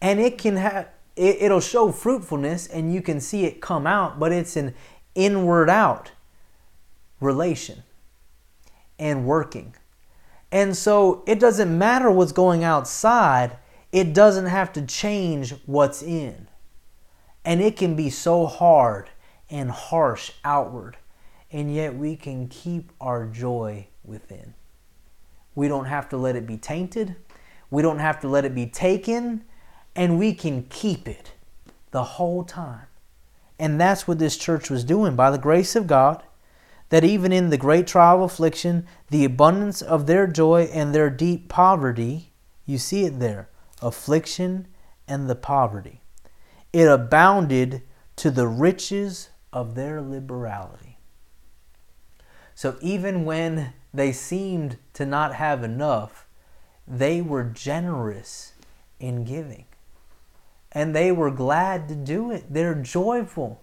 And 0.00 0.18
it 0.18 0.38
can 0.38 0.56
have 0.56 0.88
it, 1.16 1.36
it'll 1.40 1.60
show 1.60 1.92
fruitfulness 1.92 2.66
and 2.66 2.92
you 2.92 3.02
can 3.02 3.20
see 3.20 3.44
it 3.44 3.60
come 3.60 3.86
out, 3.86 4.18
but 4.18 4.32
it's 4.32 4.56
an 4.56 4.74
inward 5.14 5.68
out 5.68 6.12
relation 7.20 7.82
and 8.98 9.24
working. 9.24 9.74
And 10.50 10.76
so 10.76 11.22
it 11.26 11.40
doesn't 11.40 11.76
matter 11.76 12.10
what's 12.10 12.32
going 12.32 12.64
outside, 12.64 13.56
it 13.90 14.12
doesn't 14.12 14.46
have 14.46 14.72
to 14.74 14.82
change 14.82 15.54
what's 15.66 16.02
in. 16.02 16.48
And 17.44 17.60
it 17.60 17.76
can 17.76 17.96
be 17.96 18.10
so 18.10 18.46
hard 18.46 19.10
and 19.50 19.70
harsh 19.70 20.32
outward, 20.44 20.96
and 21.52 21.74
yet 21.74 21.94
we 21.94 22.16
can 22.16 22.48
keep 22.48 22.90
our 23.00 23.26
joy 23.26 23.86
within. 24.04 24.54
We 25.54 25.68
don't 25.68 25.84
have 25.84 26.08
to 26.08 26.16
let 26.16 26.34
it 26.34 26.46
be 26.46 26.56
tainted, 26.56 27.16
we 27.70 27.82
don't 27.82 27.98
have 27.98 28.20
to 28.20 28.28
let 28.28 28.44
it 28.44 28.54
be 28.54 28.66
taken, 28.66 29.44
and 29.94 30.18
we 30.18 30.34
can 30.34 30.64
keep 30.64 31.06
it 31.06 31.32
the 31.90 32.04
whole 32.04 32.44
time. 32.44 32.86
And 33.58 33.80
that's 33.80 34.08
what 34.08 34.18
this 34.18 34.36
church 34.36 34.70
was 34.70 34.82
doing 34.82 35.14
by 35.14 35.30
the 35.30 35.38
grace 35.38 35.76
of 35.76 35.86
God 35.86 36.22
that 36.92 37.04
even 37.04 37.32
in 37.32 37.48
the 37.48 37.56
great 37.56 37.86
trial 37.86 38.16
of 38.16 38.30
affliction, 38.30 38.86
the 39.08 39.24
abundance 39.24 39.80
of 39.80 40.06
their 40.06 40.26
joy 40.26 40.68
and 40.74 40.94
their 40.94 41.08
deep 41.08 41.48
poverty, 41.48 42.34
you 42.66 42.76
see 42.76 43.06
it 43.06 43.18
there, 43.18 43.48
affliction 43.80 44.68
and 45.08 45.28
the 45.28 45.34
poverty, 45.34 46.02
it 46.70 46.86
abounded 46.86 47.80
to 48.16 48.30
the 48.30 48.46
riches 48.46 49.30
of 49.54 49.74
their 49.74 50.02
liberality. 50.02 50.91
So 52.54 52.76
even 52.80 53.24
when 53.24 53.72
they 53.92 54.12
seemed 54.12 54.78
to 54.94 55.06
not 55.06 55.34
have 55.34 55.62
enough, 55.62 56.26
they 56.86 57.20
were 57.22 57.44
generous 57.44 58.52
in 59.00 59.24
giving. 59.24 59.64
And 60.70 60.94
they 60.94 61.12
were 61.12 61.30
glad 61.30 61.88
to 61.88 61.94
do 61.94 62.30
it. 62.30 62.44
They're 62.52 62.74
joyful. 62.74 63.62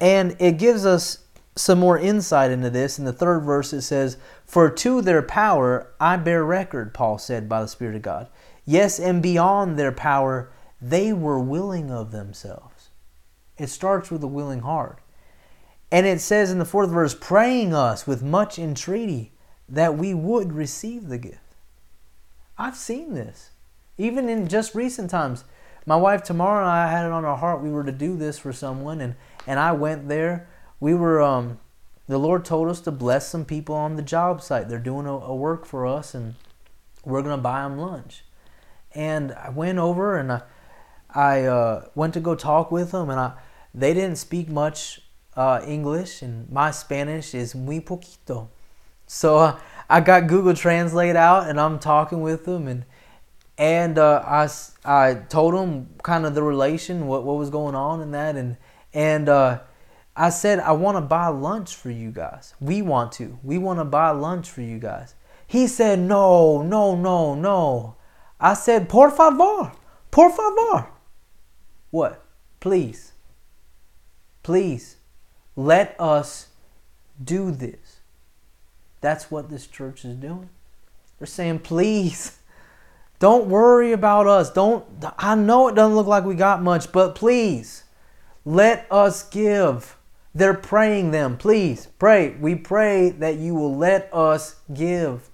And 0.00 0.36
it 0.38 0.58
gives 0.58 0.86
us 0.86 1.24
some 1.56 1.78
more 1.78 1.98
insight 1.98 2.50
into 2.50 2.70
this. 2.70 2.98
In 2.98 3.04
the 3.04 3.12
third 3.12 3.40
verse, 3.40 3.72
it 3.72 3.82
says, 3.82 4.18
For 4.44 4.70
to 4.70 5.02
their 5.02 5.22
power 5.22 5.92
I 5.98 6.16
bear 6.16 6.44
record, 6.44 6.94
Paul 6.94 7.18
said 7.18 7.48
by 7.48 7.62
the 7.62 7.68
Spirit 7.68 7.96
of 7.96 8.02
God. 8.02 8.28
Yes, 8.64 8.98
and 8.98 9.22
beyond 9.22 9.78
their 9.78 9.92
power, 9.92 10.50
they 10.80 11.12
were 11.12 11.38
willing 11.38 11.90
of 11.90 12.10
themselves. 12.10 12.90
It 13.58 13.68
starts 13.68 14.10
with 14.10 14.22
a 14.22 14.28
willing 14.28 14.60
heart. 14.60 14.98
And 15.90 16.06
it 16.06 16.20
says 16.20 16.50
in 16.50 16.58
the 16.58 16.64
fourth 16.64 16.90
verse, 16.90 17.14
praying 17.14 17.72
us 17.72 18.06
with 18.06 18.22
much 18.22 18.58
entreaty 18.58 19.32
that 19.68 19.96
we 19.96 20.14
would 20.14 20.52
receive 20.52 21.08
the 21.08 21.18
gift. 21.18 21.38
I've 22.58 22.76
seen 22.76 23.14
this. 23.14 23.50
Even 23.98 24.28
in 24.28 24.48
just 24.48 24.74
recent 24.74 25.10
times. 25.10 25.44
My 25.86 25.96
wife 25.96 26.24
Tamara 26.24 26.62
and 26.62 26.70
I 26.70 26.90
had 26.90 27.06
it 27.06 27.12
on 27.12 27.24
our 27.24 27.36
heart 27.36 27.62
we 27.62 27.70
were 27.70 27.84
to 27.84 27.92
do 27.92 28.16
this 28.16 28.38
for 28.38 28.52
someone, 28.52 29.00
and, 29.00 29.14
and 29.46 29.60
I 29.60 29.72
went 29.72 30.08
there 30.08 30.48
we 30.80 30.94
were 30.94 31.22
um, 31.22 31.58
the 32.06 32.18
Lord 32.18 32.44
told 32.44 32.68
us 32.68 32.80
to 32.80 32.90
bless 32.90 33.28
some 33.28 33.44
people 33.44 33.74
on 33.74 33.96
the 33.96 34.02
job 34.02 34.42
site. 34.42 34.68
They're 34.68 34.78
doing 34.78 35.06
a, 35.06 35.12
a 35.12 35.34
work 35.34 35.66
for 35.66 35.86
us, 35.86 36.14
and 36.14 36.34
we're 37.04 37.22
gonna 37.22 37.38
buy 37.38 37.62
them 37.62 37.78
lunch. 37.78 38.24
And 38.94 39.32
I 39.32 39.50
went 39.50 39.78
over 39.78 40.16
and 40.16 40.32
I, 40.32 40.42
I 41.14 41.42
uh, 41.42 41.88
went 41.94 42.14
to 42.14 42.20
go 42.20 42.34
talk 42.34 42.70
with 42.70 42.92
them, 42.92 43.10
and 43.10 43.18
I 43.18 43.32
they 43.74 43.92
didn't 43.92 44.16
speak 44.16 44.48
much 44.48 45.00
uh, 45.36 45.60
English, 45.66 46.22
and 46.22 46.50
my 46.50 46.70
Spanish 46.70 47.34
is 47.34 47.54
muy 47.54 47.80
poquito. 47.80 48.48
So 49.06 49.38
uh, 49.38 49.60
I 49.88 50.00
got 50.00 50.26
Google 50.26 50.54
Translate 50.54 51.16
out, 51.16 51.48
and 51.48 51.60
I'm 51.60 51.78
talking 51.78 52.22
with 52.22 52.44
them, 52.44 52.66
and 52.66 52.84
and 53.58 53.98
uh, 53.98 54.22
I 54.24 54.48
I 54.84 55.14
told 55.14 55.54
them 55.54 55.88
kind 56.02 56.26
of 56.26 56.34
the 56.34 56.42
relation, 56.42 57.06
what 57.06 57.24
what 57.24 57.36
was 57.36 57.50
going 57.50 57.74
on 57.74 58.00
in 58.00 58.10
that, 58.12 58.36
and 58.36 58.56
and 58.92 59.28
uh, 59.28 59.60
I 60.16 60.30
said, 60.30 60.60
I 60.60 60.72
want 60.72 60.96
to 60.96 61.02
buy 61.02 61.28
lunch 61.28 61.76
for 61.76 61.90
you 61.90 62.10
guys. 62.10 62.54
We 62.58 62.80
want 62.80 63.12
to. 63.12 63.38
We 63.42 63.58
want 63.58 63.78
to 63.80 63.84
buy 63.84 64.10
lunch 64.10 64.48
for 64.50 64.62
you 64.62 64.78
guys. 64.78 65.14
He 65.46 65.66
said, 65.66 65.98
No, 65.98 66.62
no, 66.62 66.96
no, 66.96 67.34
no. 67.34 67.96
I 68.40 68.54
said, 68.54 68.88
Por 68.88 69.10
favor. 69.10 69.72
Por 70.10 70.30
favor. 70.30 70.88
What? 71.90 72.24
Please. 72.60 73.12
Please. 74.42 74.95
Let 75.56 75.98
us 75.98 76.48
do 77.22 77.50
this. 77.50 78.00
That's 79.00 79.30
what 79.30 79.48
this 79.48 79.66
church 79.66 80.04
is 80.04 80.14
doing. 80.16 80.50
They're 81.18 81.26
saying, 81.26 81.60
Please. 81.60 82.38
Don't 83.18 83.46
worry 83.46 83.92
about 83.92 84.26
us. 84.26 84.50
Don't 84.50 84.84
I 85.18 85.34
know 85.34 85.68
it 85.68 85.74
doesn't 85.74 85.96
look 85.96 86.06
like 86.06 86.24
we 86.24 86.34
got 86.34 86.62
much, 86.62 86.92
but 86.92 87.14
please 87.14 87.84
let 88.44 88.86
us 88.90 89.26
give. 89.28 89.96
They're 90.34 90.54
praying 90.54 91.12
them, 91.12 91.38
please 91.38 91.88
pray. 91.98 92.36
We 92.38 92.54
pray 92.56 93.08
that 93.10 93.36
you 93.36 93.54
will 93.54 93.74
let 93.74 94.12
us 94.12 94.56
give. 94.72 95.30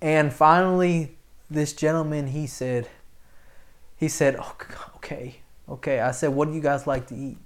And 0.00 0.32
finally, 0.32 1.18
this 1.50 1.74
gentleman, 1.74 2.28
he 2.28 2.46
said, 2.46 2.88
he 3.96 4.08
said, 4.08 4.36
oh, 4.40 4.56
okay, 4.96 5.36
okay. 5.68 6.00
I 6.00 6.12
said, 6.12 6.30
what 6.30 6.48
do 6.48 6.54
you 6.54 6.62
guys 6.62 6.86
like 6.86 7.06
to 7.08 7.14
eat? 7.14 7.36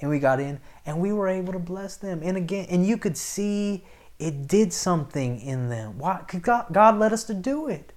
And 0.00 0.10
we 0.10 0.18
got 0.18 0.40
in 0.40 0.60
and 0.86 1.00
we 1.00 1.12
were 1.12 1.28
able 1.28 1.52
to 1.52 1.58
bless 1.58 1.96
them. 1.96 2.20
And 2.22 2.36
again, 2.36 2.66
and 2.70 2.86
you 2.86 2.96
could 2.96 3.16
see 3.16 3.84
it 4.18 4.46
did 4.46 4.72
something 4.72 5.40
in 5.40 5.68
them. 5.68 5.98
Why? 5.98 6.22
God, 6.42 6.66
God 6.72 6.98
led 6.98 7.12
us 7.12 7.24
to 7.24 7.34
do 7.34 7.68
it. 7.68 7.92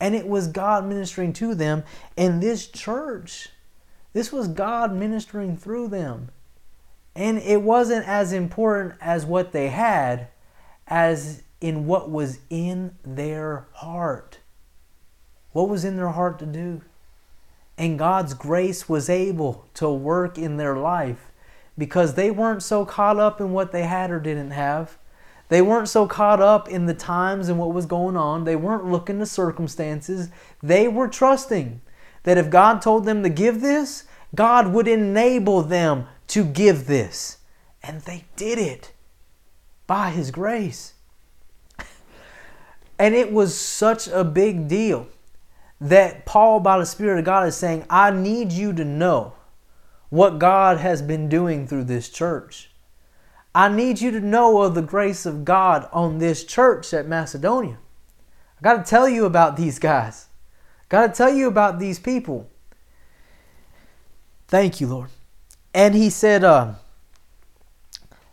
And 0.00 0.14
it 0.14 0.28
was 0.28 0.48
God 0.48 0.86
ministering 0.86 1.32
to 1.34 1.54
them. 1.54 1.84
And 2.16 2.42
this 2.42 2.68
church, 2.68 3.48
this 4.12 4.32
was 4.32 4.48
God 4.48 4.92
ministering 4.92 5.56
through 5.56 5.88
them. 5.88 6.30
And 7.14 7.38
it 7.38 7.62
wasn't 7.62 8.06
as 8.06 8.32
important 8.32 8.94
as 9.00 9.26
what 9.26 9.52
they 9.52 9.68
had 9.68 10.28
as 10.86 11.42
in 11.60 11.86
what 11.86 12.10
was 12.10 12.38
in 12.48 12.94
their 13.04 13.66
heart. 13.72 14.38
What 15.52 15.68
was 15.68 15.84
in 15.84 15.96
their 15.96 16.10
heart 16.10 16.38
to 16.38 16.46
do? 16.46 16.82
And 17.78 17.96
God's 17.96 18.34
grace 18.34 18.88
was 18.88 19.08
able 19.08 19.64
to 19.74 19.88
work 19.88 20.36
in 20.36 20.56
their 20.56 20.76
life 20.76 21.30
because 21.78 22.14
they 22.14 22.28
weren't 22.28 22.64
so 22.64 22.84
caught 22.84 23.20
up 23.20 23.40
in 23.40 23.52
what 23.52 23.70
they 23.70 23.84
had 23.84 24.10
or 24.10 24.18
didn't 24.18 24.50
have. 24.50 24.98
They 25.48 25.62
weren't 25.62 25.88
so 25.88 26.06
caught 26.08 26.40
up 26.40 26.68
in 26.68 26.86
the 26.86 26.92
times 26.92 27.48
and 27.48 27.56
what 27.56 27.72
was 27.72 27.86
going 27.86 28.16
on. 28.16 28.44
They 28.44 28.56
weren't 28.56 28.90
looking 28.90 29.20
to 29.20 29.26
circumstances. 29.26 30.28
They 30.60 30.88
were 30.88 31.06
trusting 31.06 31.80
that 32.24 32.36
if 32.36 32.50
God 32.50 32.82
told 32.82 33.04
them 33.04 33.22
to 33.22 33.28
give 33.28 33.60
this, 33.60 34.04
God 34.34 34.72
would 34.72 34.88
enable 34.88 35.62
them 35.62 36.06
to 36.28 36.44
give 36.44 36.86
this. 36.86 37.38
And 37.82 38.02
they 38.02 38.24
did 38.34 38.58
it 38.58 38.92
by 39.86 40.10
His 40.10 40.30
grace. 40.30 40.94
And 43.00 43.14
it 43.14 43.32
was 43.32 43.56
such 43.56 44.08
a 44.08 44.24
big 44.24 44.66
deal 44.66 45.06
that 45.80 46.26
Paul, 46.26 46.60
by 46.60 46.78
the 46.78 46.86
Spirit 46.86 47.18
of 47.18 47.24
God, 47.24 47.46
is 47.46 47.56
saying, 47.56 47.84
I 47.88 48.10
need 48.10 48.52
you 48.52 48.72
to 48.72 48.84
know 48.84 49.34
what 50.08 50.38
God 50.38 50.78
has 50.78 51.02
been 51.02 51.28
doing 51.28 51.66
through 51.66 51.84
this 51.84 52.08
church. 52.08 52.70
I 53.54 53.68
need 53.68 54.00
you 54.00 54.10
to 54.12 54.20
know 54.20 54.62
of 54.62 54.74
the 54.74 54.82
grace 54.82 55.26
of 55.26 55.44
God 55.44 55.88
on 55.92 56.18
this 56.18 56.44
church 56.44 56.92
at 56.94 57.08
Macedonia. 57.08 57.78
I 58.58 58.62
got 58.62 58.84
to 58.84 58.88
tell 58.88 59.08
you 59.08 59.24
about 59.24 59.56
these 59.56 59.78
guys. 59.78 60.26
Got 60.88 61.08
to 61.08 61.12
tell 61.12 61.32
you 61.32 61.48
about 61.48 61.78
these 61.78 61.98
people. 61.98 62.48
Thank 64.48 64.80
you, 64.80 64.86
Lord. 64.86 65.10
And 65.74 65.94
he 65.94 66.08
said, 66.08 66.42
uh, 66.42 66.74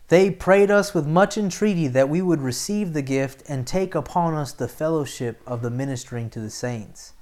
They 0.08 0.32
prayed 0.32 0.72
us 0.72 0.94
with 0.94 1.06
much 1.06 1.38
entreaty 1.38 1.88
that 1.88 2.08
we 2.08 2.22
would 2.22 2.42
receive 2.42 2.94
the 2.94 3.02
gift 3.02 3.44
and 3.50 3.68
take 3.68 3.94
upon 3.94 4.34
us 4.34 4.54
the 4.54 4.68
fellowship 4.68 5.42
of 5.46 5.62
the 5.62 5.70
ministering 5.70 6.30
to 6.32 6.40
the 6.40 6.50
saints. 6.50 7.14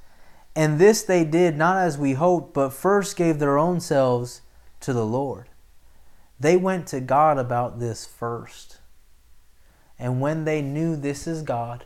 And 0.56 0.80
this 0.80 1.02
they 1.02 1.24
did 1.24 1.58
not 1.58 1.78
as 1.78 1.98
we 1.98 2.14
hoped, 2.14 2.54
but 2.54 2.74
first 2.74 3.16
gave 3.16 3.40
their 3.40 3.58
own 3.58 3.80
selves 3.80 4.42
to 4.82 4.94
the 4.94 5.06
Lord. 5.06 5.50
They 6.40 6.58
went 6.58 6.88
to 6.88 7.00
God 7.00 7.38
about 7.38 7.80
this 7.80 8.06
first. 8.06 8.80
And 9.98 10.20
when 10.20 10.46
they 10.46 10.62
knew 10.62 10.96
this 10.96 11.28
is 11.28 11.42
God, 11.42 11.86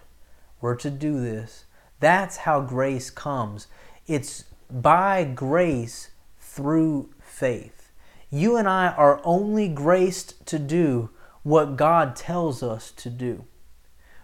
we're 0.60 0.76
to 0.76 0.90
do 0.90 1.22
this, 1.22 1.66
that's 2.00 2.38
how 2.38 2.62
grace 2.62 3.10
comes. 3.10 3.68
It's 4.08 4.46
by 4.70 5.24
grace 5.24 6.10
through 6.40 7.10
faith. 7.20 7.92
You 8.30 8.58
and 8.58 8.68
I 8.68 8.90
are 8.90 9.22
only 9.24 9.70
graced 9.70 10.46
to 10.48 10.60
do 10.60 11.10
what 11.44 11.78
God 11.78 12.16
tells 12.16 12.62
us 12.62 12.92
to 12.92 13.10
do. 13.10 13.46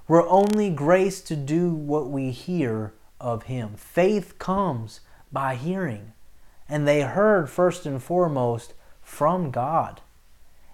We're 0.07 0.27
only 0.27 0.69
graced 0.69 1.27
to 1.27 1.35
do 1.35 1.73
what 1.73 2.09
we 2.09 2.31
hear 2.31 2.93
of 3.24 3.44
Him. 3.44 3.75
Faith 3.75 4.38
comes 4.38 5.00
by 5.32 5.56
hearing. 5.56 6.12
And 6.70 6.88
they 6.88 7.01
heard 7.01 7.50
first 7.50 7.86
and 7.86 8.03
foremost 8.03 8.74
from 9.01 9.50
God. 9.50 10.01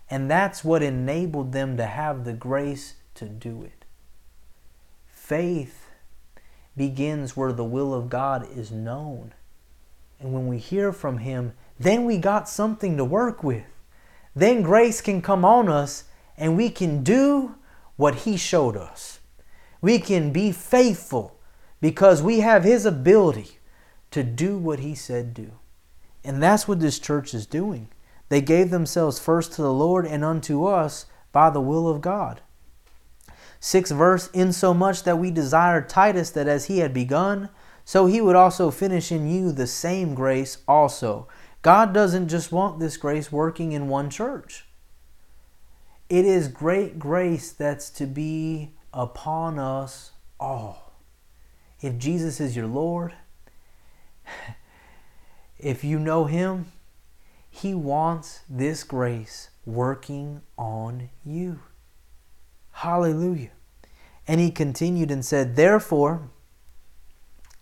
And 0.09 0.29
that's 0.29 0.63
what 0.63 0.83
enabled 0.83 1.51
them 1.51 1.77
to 1.77 1.85
have 1.85 2.25
the 2.25 2.33
grace 2.33 2.95
to 3.15 3.25
do 3.25 3.63
it. 3.63 3.85
Faith 5.07 5.85
begins 6.75 7.37
where 7.37 7.53
the 7.53 7.63
will 7.63 7.93
of 7.93 8.09
God 8.09 8.47
is 8.55 8.71
known. 8.71 9.33
And 10.19 10.33
when 10.33 10.47
we 10.47 10.57
hear 10.57 10.91
from 10.91 11.19
Him, 11.19 11.53
then 11.79 12.05
we 12.05 12.17
got 12.17 12.49
something 12.49 12.97
to 12.97 13.05
work 13.05 13.43
with. 13.43 13.65
Then 14.35 14.63
grace 14.63 15.01
can 15.01 15.21
come 15.21 15.45
on 15.45 15.69
us 15.69 16.05
and 16.37 16.57
we 16.57 16.69
can 16.69 17.03
do 17.03 17.55
what 17.95 18.15
He 18.15 18.37
showed 18.37 18.75
us. 18.75 19.19
We 19.81 19.99
can 19.99 20.31
be 20.31 20.51
faithful 20.51 21.38
because 21.81 22.21
we 22.21 22.39
have 22.39 22.63
His 22.63 22.85
ability 22.85 23.59
to 24.11 24.23
do 24.23 24.57
what 24.57 24.79
He 24.79 24.95
said 24.95 25.33
do. 25.33 25.51
And 26.23 26.41
that's 26.41 26.67
what 26.67 26.79
this 26.79 26.99
church 26.99 27.33
is 27.33 27.45
doing. 27.45 27.89
They 28.29 28.41
gave 28.41 28.69
themselves 28.69 29.19
first 29.19 29.53
to 29.53 29.61
the 29.61 29.73
Lord 29.73 30.05
and 30.05 30.23
unto 30.23 30.65
us 30.65 31.05
by 31.31 31.49
the 31.49 31.61
will 31.61 31.87
of 31.87 32.01
God. 32.01 32.41
Sixth 33.59 33.93
verse, 33.93 34.29
insomuch 34.31 35.03
that 35.03 35.17
we 35.17 35.31
desire 35.31 35.81
Titus 35.81 36.29
that 36.31 36.47
as 36.47 36.65
he 36.65 36.79
had 36.79 36.93
begun, 36.93 37.49
so 37.83 38.05
he 38.05 38.21
would 38.21 38.35
also 38.35 38.71
finish 38.71 39.11
in 39.11 39.27
you 39.27 39.51
the 39.51 39.67
same 39.67 40.13
grace 40.13 40.59
also. 40.67 41.27
God 41.61 41.93
doesn't 41.93 42.29
just 42.29 42.51
want 42.51 42.79
this 42.79 42.95
grace 42.95 43.31
working 43.31 43.73
in 43.73 43.89
one 43.89 44.09
church. 44.09 44.65
It 46.07 46.25
is 46.25 46.47
great 46.47 46.99
grace 46.99 47.51
that's 47.51 47.89
to 47.91 48.05
be 48.05 48.75
upon 48.93 49.59
us 49.59 50.11
all. 50.39 50.88
If 51.81 51.97
Jesus 51.97 52.39
is 52.39 52.55
your 52.55 52.67
Lord, 52.67 53.13
if 55.57 55.83
you 55.83 55.99
know 55.99 56.25
Him, 56.25 56.71
He 57.49 57.73
wants 57.73 58.41
this 58.49 58.83
grace 58.83 59.49
working 59.65 60.41
on 60.57 61.09
you. 61.23 61.59
Hallelujah. 62.71 63.51
And 64.27 64.41
He 64.41 64.51
continued 64.51 65.11
and 65.11 65.23
said, 65.23 65.55
Therefore, 65.55 66.29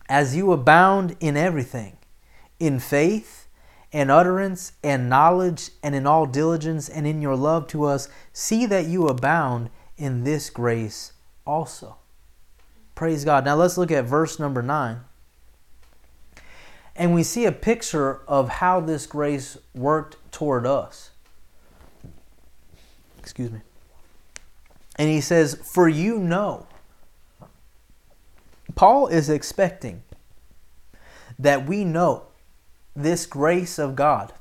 as 0.10 0.36
you 0.36 0.52
abound 0.52 1.16
in 1.20 1.38
everything, 1.38 1.98
in 2.60 2.80
faith, 2.80 3.48
and 3.94 4.12
utterance, 4.12 4.74
and 4.84 5.10
knowledge, 5.10 5.72
and 5.82 5.96
in 5.96 6.06
all 6.06 6.26
diligence, 6.26 6.90
and 6.90 7.08
in 7.08 7.22
your 7.22 7.36
love 7.36 7.68
to 7.68 7.84
us, 7.86 8.10
see 8.34 8.66
that 8.66 8.86
you 8.86 9.08
abound 9.08 9.70
in 9.96 10.24
this 10.24 10.50
grace 10.50 11.14
also. 11.46 11.98
Praise 12.98 13.24
God. 13.24 13.46
Now 13.46 13.54
let's 13.54 13.78
look 13.78 13.92
at 13.92 14.06
verse 14.06 14.40
number 14.40 14.64
9. 14.64 15.02
And 16.96 17.14
we 17.14 17.22
see 17.22 17.46
a 17.46 17.52
picture 17.52 18.22
of 18.28 18.50
how 18.50 18.80
this 18.80 19.06
grace 19.06 19.56
worked 19.76 20.18
toward 20.32 20.66
us. 20.66 21.12
Excuse 23.20 23.52
me. 23.52 23.60
And 24.96 25.10
he 25.10 25.22
says, 25.22 25.62
For 25.76 25.88
you 25.88 26.18
know. 26.18 26.66
Paul 28.74 29.06
is 29.06 29.30
expecting 29.30 30.02
that 31.38 31.68
we 31.68 31.84
know 31.84 32.24
this 32.96 33.28
grace 33.28 33.78
of 33.78 33.96
God 33.96 34.34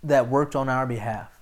that 0.00 0.28
worked 0.28 0.54
on 0.54 0.68
our 0.68 0.86
behalf. 0.86 1.40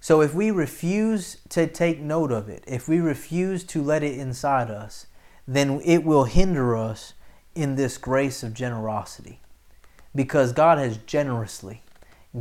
So 0.00 0.22
if 0.22 0.32
we 0.32 0.50
refuse 0.50 1.36
to 1.50 1.66
take 1.66 2.00
note 2.00 2.32
of 2.32 2.48
it, 2.48 2.64
if 2.66 2.88
we 2.88 2.98
refuse 2.98 3.62
to 3.64 3.82
let 3.82 4.02
it 4.02 4.18
inside 4.18 4.70
us, 4.70 5.06
then 5.46 5.80
it 5.84 6.04
will 6.04 6.24
hinder 6.24 6.76
us 6.76 7.14
in 7.54 7.76
this 7.76 7.98
grace 7.98 8.42
of 8.42 8.54
generosity 8.54 9.40
because 10.14 10.52
God 10.52 10.78
has 10.78 10.98
generously 10.98 11.82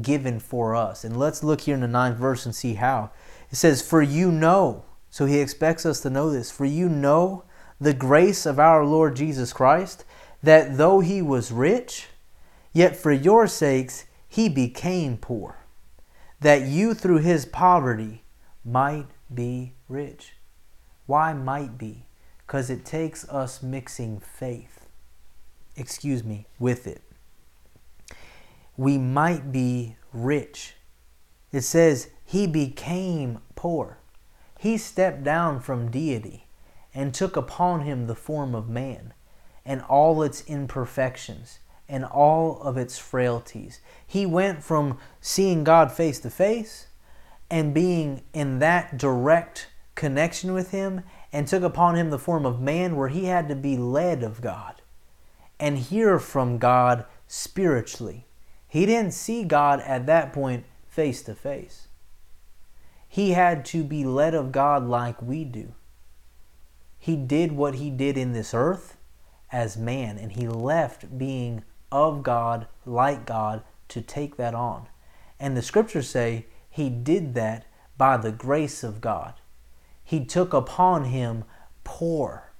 given 0.02 0.40
for 0.40 0.76
us. 0.76 1.04
And 1.04 1.18
let's 1.18 1.44
look 1.44 1.62
here 1.62 1.76
in 1.76 1.82
the 1.82 1.88
ninth 1.88 2.18
verse 2.18 2.46
and 2.46 2.56
see 2.56 2.76
how. 2.76 3.12
It 3.52 3.56
says, 3.56 3.82
For 3.82 4.02
you 4.02 4.32
know, 4.32 4.86
so 5.10 5.26
he 5.26 5.40
expects 5.40 5.86
us 5.86 6.02
to 6.02 6.10
know 6.10 6.32
this, 6.32 6.52
for 6.52 6.66
you 6.66 6.90
know 6.90 7.44
the 7.80 7.94
grace 7.94 8.46
of 8.46 8.60
our 8.60 8.86
Lord 8.86 9.16
Jesus 9.16 9.54
Christ, 9.54 10.06
that 10.42 10.78
though 10.78 11.00
he 11.00 11.22
was 11.22 11.52
rich, 11.52 12.08
yet 12.72 12.96
for 12.96 13.12
your 13.12 13.48
sakes 13.48 14.06
he 14.28 14.50
became 14.50 15.18
poor, 15.18 15.58
that 16.40 16.64
you 16.64 16.94
through 16.94 17.20
his 17.20 17.46
poverty 17.46 18.24
might 18.66 19.08
be 19.34 19.74
rich. 19.88 20.34
Why 21.06 21.34
might 21.34 21.78
be? 21.78 22.03
Because 22.46 22.70
it 22.70 22.86
takes 22.86 23.28
us 23.30 23.64
mixing 23.64 24.20
faith, 24.20 24.88
excuse 25.76 26.24
me, 26.24 26.46
with 26.60 26.88
it. 26.88 27.02
We 28.76 28.98
might 28.98 29.52
be 29.52 29.96
rich. 30.12 30.76
It 31.52 31.62
says 31.62 32.10
he 32.26 32.48
became 32.48 33.40
poor. 33.56 33.98
He 34.60 34.78
stepped 34.78 35.24
down 35.24 35.60
from 35.60 35.92
deity 35.92 36.48
and 36.94 37.14
took 37.14 37.36
upon 37.36 37.82
him 37.82 38.08
the 38.08 38.16
form 38.16 38.56
of 38.56 38.70
man 38.70 39.14
and 39.66 39.82
all 39.82 40.24
its 40.24 40.44
imperfections 40.46 41.60
and 41.88 42.06
all 42.06 42.62
of 42.62 42.78
its 42.78 42.98
frailties. 42.98 43.80
He 44.06 44.26
went 44.26 44.64
from 44.64 44.98
seeing 45.22 45.64
God 45.64 45.92
face 45.92 46.20
to 46.22 46.30
face 46.30 46.88
and 47.50 47.74
being 47.74 48.24
in 48.34 48.60
that 48.60 48.98
direct 48.98 49.68
connection 49.96 50.54
with 50.54 50.72
Him 50.72 51.04
and 51.34 51.48
took 51.48 51.64
upon 51.64 51.96
him 51.96 52.12
the 52.12 52.20
form 52.20 52.46
of 52.46 52.62
man, 52.62 52.96
where 52.96 53.10
he 53.10 53.26
had 53.26 53.50
to 53.50 53.56
be 53.56 53.76
led 53.76 54.24
of 54.24 54.40
God 54.40 54.82
and 55.60 55.78
hear 55.78 56.20
from 56.20 56.60
God 56.60 57.06
spiritually. 57.28 58.28
He 58.68 58.86
didn't 58.86 59.14
see 59.14 59.44
God 59.44 59.82
at 59.82 60.06
that 60.06 60.32
point 60.32 60.66
face 60.88 61.24
to 61.24 61.36
face. 61.36 61.88
He 63.08 63.32
had 63.32 63.66
to 63.66 63.84
be 63.84 64.04
led 64.04 64.34
of 64.34 64.52
God 64.52 64.88
like 64.88 65.22
we 65.22 65.44
do. 65.44 65.74
He 66.98 67.16
did 67.16 67.52
what 67.52 67.76
he 67.76 67.90
did 67.90 68.18
in 68.18 68.34
this 68.34 68.54
earth 68.54 68.98
as 69.52 69.78
man, 69.78 70.18
and 70.18 70.32
he 70.32 70.48
left 70.48 71.18
being 71.18 71.64
of 71.92 72.24
God, 72.24 72.68
like 72.86 73.26
God, 73.26 73.62
to 73.90 74.02
take 74.02 74.38
that 74.38 74.56
on. 74.56 74.88
And 75.40 75.56
the 75.56 75.62
scriptures 75.62 76.10
say 76.10 76.48
he 76.70 76.90
did 76.90 77.36
that 77.36 77.66
by 77.98 78.18
the 78.18 78.32
grace 78.32 78.84
of 78.84 79.02
God. 79.02 79.36
He 80.04 80.26
took 80.26 80.54
upon 80.54 81.06
him 81.06 81.46
poor, 81.84 82.52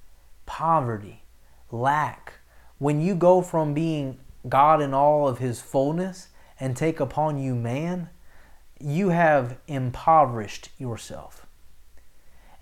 poverty, 0.46 1.24
lack. 1.70 2.34
When 2.78 3.00
you 3.00 3.14
go 3.14 3.42
from 3.42 3.74
being 3.74 4.18
God 4.48 4.80
in 4.82 4.94
all 4.94 5.28
of 5.28 5.38
his 5.38 5.60
fullness 5.60 6.28
and 6.58 6.76
take 6.76 7.00
upon 7.00 7.38
you 7.38 7.54
man, 7.54 8.10
you 8.80 9.10
have 9.10 9.58
impoverished 9.66 10.70
yourself. 10.78 11.46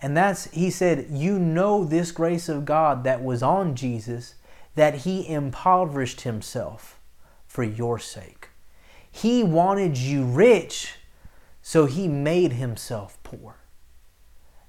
And 0.00 0.16
that's, 0.16 0.50
he 0.50 0.70
said, 0.70 1.06
you 1.10 1.38
know 1.38 1.84
this 1.84 2.10
grace 2.10 2.48
of 2.48 2.64
God 2.64 3.04
that 3.04 3.22
was 3.22 3.42
on 3.42 3.76
Jesus, 3.76 4.34
that 4.74 4.96
he 4.96 5.28
impoverished 5.28 6.22
himself 6.22 6.98
for 7.46 7.62
your 7.62 7.98
sake. 7.98 8.48
He 9.10 9.44
wanted 9.44 9.96
you 9.96 10.24
rich, 10.24 10.94
so 11.60 11.86
he 11.86 12.08
made 12.08 12.54
himself 12.54 13.18
poor. 13.22 13.56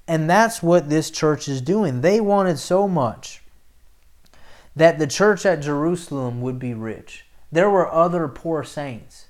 And 0.08 0.30
that's 0.30 0.62
what 0.62 0.90
this 0.90 1.10
church 1.10 1.48
is 1.48 1.62
doing. 1.62 2.02
They 2.02 2.20
wanted 2.20 2.60
so 2.60 2.88
much 2.88 3.42
that 4.76 5.00
the 5.00 5.08
church 5.08 5.46
at 5.46 5.62
Jerusalem 5.62 6.42
would 6.42 6.60
be 6.60 6.74
rich. 6.74 7.26
There 7.52 7.70
were 7.70 7.92
other 7.92 8.28
poor 8.28 8.64
saints. 8.64 9.28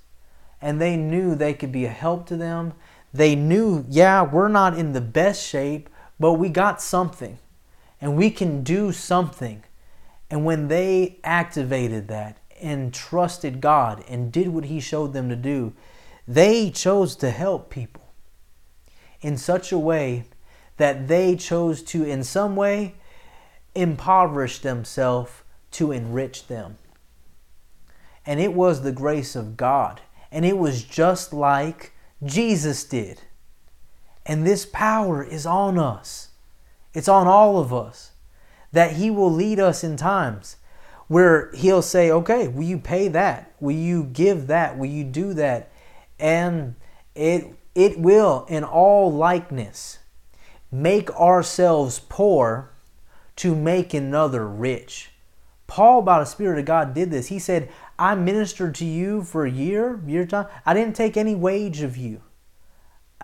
and 0.63 0.79
they 0.79 0.95
knew 0.95 1.35
they 1.35 1.53
could 1.53 1.73
be 1.73 1.83
a 1.83 1.89
help 1.89 2.25
to 2.25 2.37
them. 2.37 2.73
They 3.13 3.35
knew, 3.35 3.85
yeah, 3.89 4.23
we're 4.23 4.47
not 4.47 4.77
in 4.77 4.93
the 4.93 5.01
best 5.01 5.45
shape, 5.45 5.89
but 6.17 6.33
we 6.33 6.47
got 6.47 6.81
something 6.81 7.37
and 7.99 8.15
we 8.15 8.29
can 8.31 8.63
do 8.63 8.93
something. 8.93 9.63
And 10.29 10.45
when 10.45 10.69
they 10.69 11.19
activated 11.23 12.07
that 12.07 12.37
and 12.61 12.93
trusted 12.93 13.59
God 13.59 14.05
and 14.07 14.31
did 14.31 14.47
what 14.47 14.65
He 14.65 14.79
showed 14.79 15.11
them 15.11 15.27
to 15.27 15.35
do, 15.35 15.73
they 16.25 16.69
chose 16.69 17.17
to 17.17 17.29
help 17.29 17.69
people 17.69 18.13
in 19.19 19.35
such 19.35 19.73
a 19.73 19.77
way 19.77 20.23
that 20.77 21.07
they 21.07 21.35
chose 21.35 21.83
to, 21.83 22.03
in 22.03 22.23
some 22.23 22.55
way, 22.55 22.95
impoverish 23.75 24.59
themselves 24.59 25.31
to 25.71 25.91
enrich 25.91 26.47
them. 26.47 26.77
And 28.25 28.39
it 28.39 28.53
was 28.53 28.81
the 28.81 28.91
grace 28.91 29.35
of 29.35 29.57
God. 29.57 30.01
And 30.31 30.45
it 30.45 30.57
was 30.57 30.83
just 30.83 31.33
like 31.33 31.93
Jesus 32.23 32.83
did. 32.83 33.21
And 34.25 34.47
this 34.47 34.65
power 34.65 35.23
is 35.23 35.45
on 35.45 35.77
us, 35.77 36.29
it's 36.93 37.07
on 37.07 37.27
all 37.27 37.57
of 37.57 37.73
us. 37.73 38.11
That 38.71 38.93
He 38.93 39.11
will 39.11 39.31
lead 39.31 39.59
us 39.59 39.83
in 39.83 39.97
times 39.97 40.55
where 41.07 41.51
He'll 41.53 41.81
say, 41.83 42.09
Okay, 42.09 42.47
will 42.47 42.63
you 42.63 42.79
pay 42.79 43.07
that? 43.09 43.53
Will 43.59 43.75
you 43.75 44.05
give 44.05 44.47
that? 44.47 44.77
Will 44.77 44.89
you 44.89 45.03
do 45.03 45.33
that? 45.35 45.71
And 46.19 46.75
it, 47.13 47.53
it 47.75 47.99
will, 47.99 48.45
in 48.49 48.63
all 48.63 49.11
likeness, 49.11 49.99
make 50.73 51.11
ourselves 51.11 51.99
poor 51.99 52.71
to 53.35 53.55
make 53.55 53.93
another 53.93 54.47
rich. 54.47 55.11
Paul, 55.67 56.01
by 56.01 56.19
the 56.19 56.25
Spirit 56.25 56.57
of 56.57 56.65
God, 56.65 56.95
did 56.95 57.11
this. 57.11 57.27
He 57.27 57.37
said, 57.37 57.69
I 57.99 58.15
ministered 58.15 58.73
to 58.75 58.85
you 58.85 59.23
for 59.23 59.45
a 59.45 59.51
year, 59.51 60.01
year 60.07 60.25
time. 60.25 60.47
I 60.65 60.73
didn't 60.73 60.95
take 60.95 61.15
any 61.15 61.35
wage 61.35 61.81
of 61.81 61.95
you. 61.95 62.21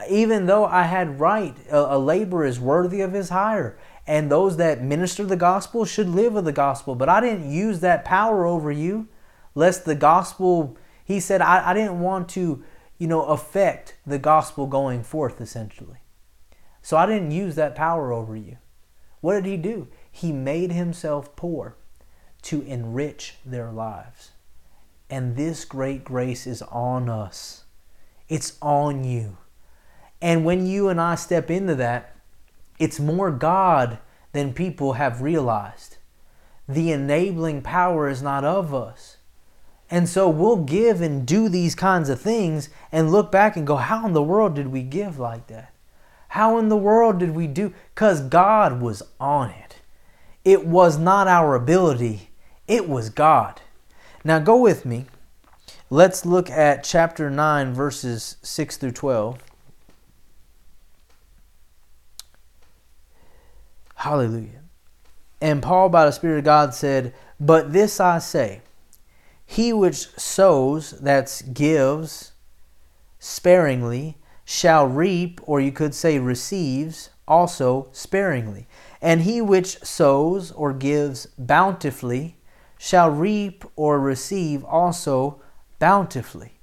Even 0.08 0.46
though 0.46 0.66
I 0.66 0.84
had 0.84 1.20
right, 1.20 1.56
a, 1.70 1.96
a 1.96 1.98
laborer 1.98 2.46
is 2.46 2.60
worthy 2.60 3.02
of 3.02 3.14
his 3.14 3.30
hire. 3.30 3.78
And 4.06 4.32
those 4.32 4.58
that 4.58 4.84
minister 4.84 5.26
the 5.26 5.36
gospel 5.36 5.86
should 5.86 6.08
live 6.08 6.36
of 6.36 6.46
the 6.46 6.52
gospel. 6.52 6.94
But 6.94 7.10
I 7.10 7.20
didn't 7.20 7.52
use 7.52 7.80
that 7.80 8.06
power 8.06 8.46
over 8.46 8.72
you, 8.72 9.08
lest 9.56 9.86
the 9.86 9.96
gospel, 9.96 10.78
he 11.04 11.20
said, 11.20 11.42
I, 11.42 11.72
I 11.72 11.74
didn't 11.74 12.00
want 12.00 12.30
to, 12.30 12.64
you 13.00 13.08
know, 13.08 13.24
affect 13.26 13.96
the 14.06 14.20
gospel 14.20 14.68
going 14.68 15.04
forth, 15.04 15.42
essentially. 15.42 15.99
So 16.82 16.98
I 16.98 17.06
didn't 17.06 17.32
use 17.32 17.56
that 17.56 17.76
power 17.76 18.12
over 18.12 18.36
you. 18.36 18.58
What 19.22 19.34
did 19.36 19.46
he 19.46 19.58
do? 19.58 19.88
He 20.12 20.32
made 20.32 20.72
himself 20.72 21.36
poor 21.36 21.76
to 22.44 22.62
enrich 22.62 23.36
their 23.46 23.72
lives. 23.72 24.32
And 25.10 25.36
this 25.36 25.65
great 25.65 26.04
grace 26.04 26.48
is 26.48 26.62
on 26.62 27.10
us. 27.10 27.65
It's 28.28 28.58
on 28.62 29.04
you. 29.04 29.38
And 30.22 30.46
when 30.46 30.65
you 30.65 30.89
and 30.89 31.02
I 31.02 31.15
step 31.15 31.50
into 31.50 31.76
that, 31.76 32.15
it's 32.78 33.00
more 33.00 33.32
God 33.32 34.00
than 34.32 34.54
people 34.54 34.94
have 34.94 35.22
realized. 35.22 35.98
The 36.68 36.92
enabling 36.92 37.63
power 37.63 38.08
is 38.08 38.22
not 38.22 38.46
of 38.46 38.74
us. 38.74 39.18
And 39.89 40.08
so 40.08 40.30
we'll 40.30 40.63
give 40.63 41.02
and 41.02 41.26
do 41.26 41.50
these 41.50 41.74
kinds 41.74 42.10
of 42.10 42.22
things 42.22 42.70
and 42.92 43.12
look 43.12 43.32
back 43.32 43.58
and 43.58 43.65
go, 43.65 43.78
How 43.78 44.06
in 44.06 44.13
the 44.13 44.22
world 44.22 44.54
did 44.54 44.68
we 44.68 44.84
give 44.84 45.18
like 45.18 45.48
that? 45.48 45.74
How 46.30 46.58
in 46.58 46.70
the 46.70 46.78
world 46.78 47.20
did 47.20 47.32
we 47.36 47.48
do? 47.48 47.74
Because 47.94 48.22
God 48.22 48.82
was 48.82 49.04
on 49.20 49.50
it. 49.50 49.78
It 50.46 50.65
was 50.65 50.98
not 50.98 51.28
our 51.28 51.56
ability, 51.56 52.30
it 52.68 52.88
was 52.88 53.10
God. 53.10 53.62
Now 54.24 54.39
go 54.39 54.58
with 54.58 54.86
me. 54.86 55.06
Let's 55.89 56.26
look 56.26 56.50
at 56.50 56.84
chapter 56.84 57.32
9, 57.32 57.74
verses 57.74 58.38
6 58.44 58.78
through 58.78 58.92
12. 58.92 59.39
Hallelujah. 63.96 64.62
And 65.42 65.63
Paul, 65.63 65.89
by 65.89 66.06
the 66.06 66.12
Spirit 66.12 66.39
of 66.39 66.44
God, 66.46 66.74
said, 66.76 67.13
But 67.39 67.74
this 67.74 68.00
I 68.00 68.20
say, 68.20 68.62
he 69.46 69.74
which 69.74 70.08
sows, 70.15 70.92
that's 70.92 71.42
gives, 71.42 72.34
sparingly, 73.18 74.19
shall 74.52 74.88
reap, 74.88 75.40
or 75.44 75.62
you 75.62 75.72
could 75.72 75.94
say 75.94 76.18
receives, 76.18 77.12
also 77.28 77.88
sparingly. 77.92 78.68
And 79.00 79.22
he 79.22 79.42
which 79.42 79.78
sows 79.84 80.52
or 80.54 80.74
gives 80.74 81.28
bountifully 81.38 82.36
shall 82.76 83.12
reap 83.12 83.64
or 83.76 84.00
receive 84.00 84.66
also 84.66 85.40
bountifully. 85.78 86.60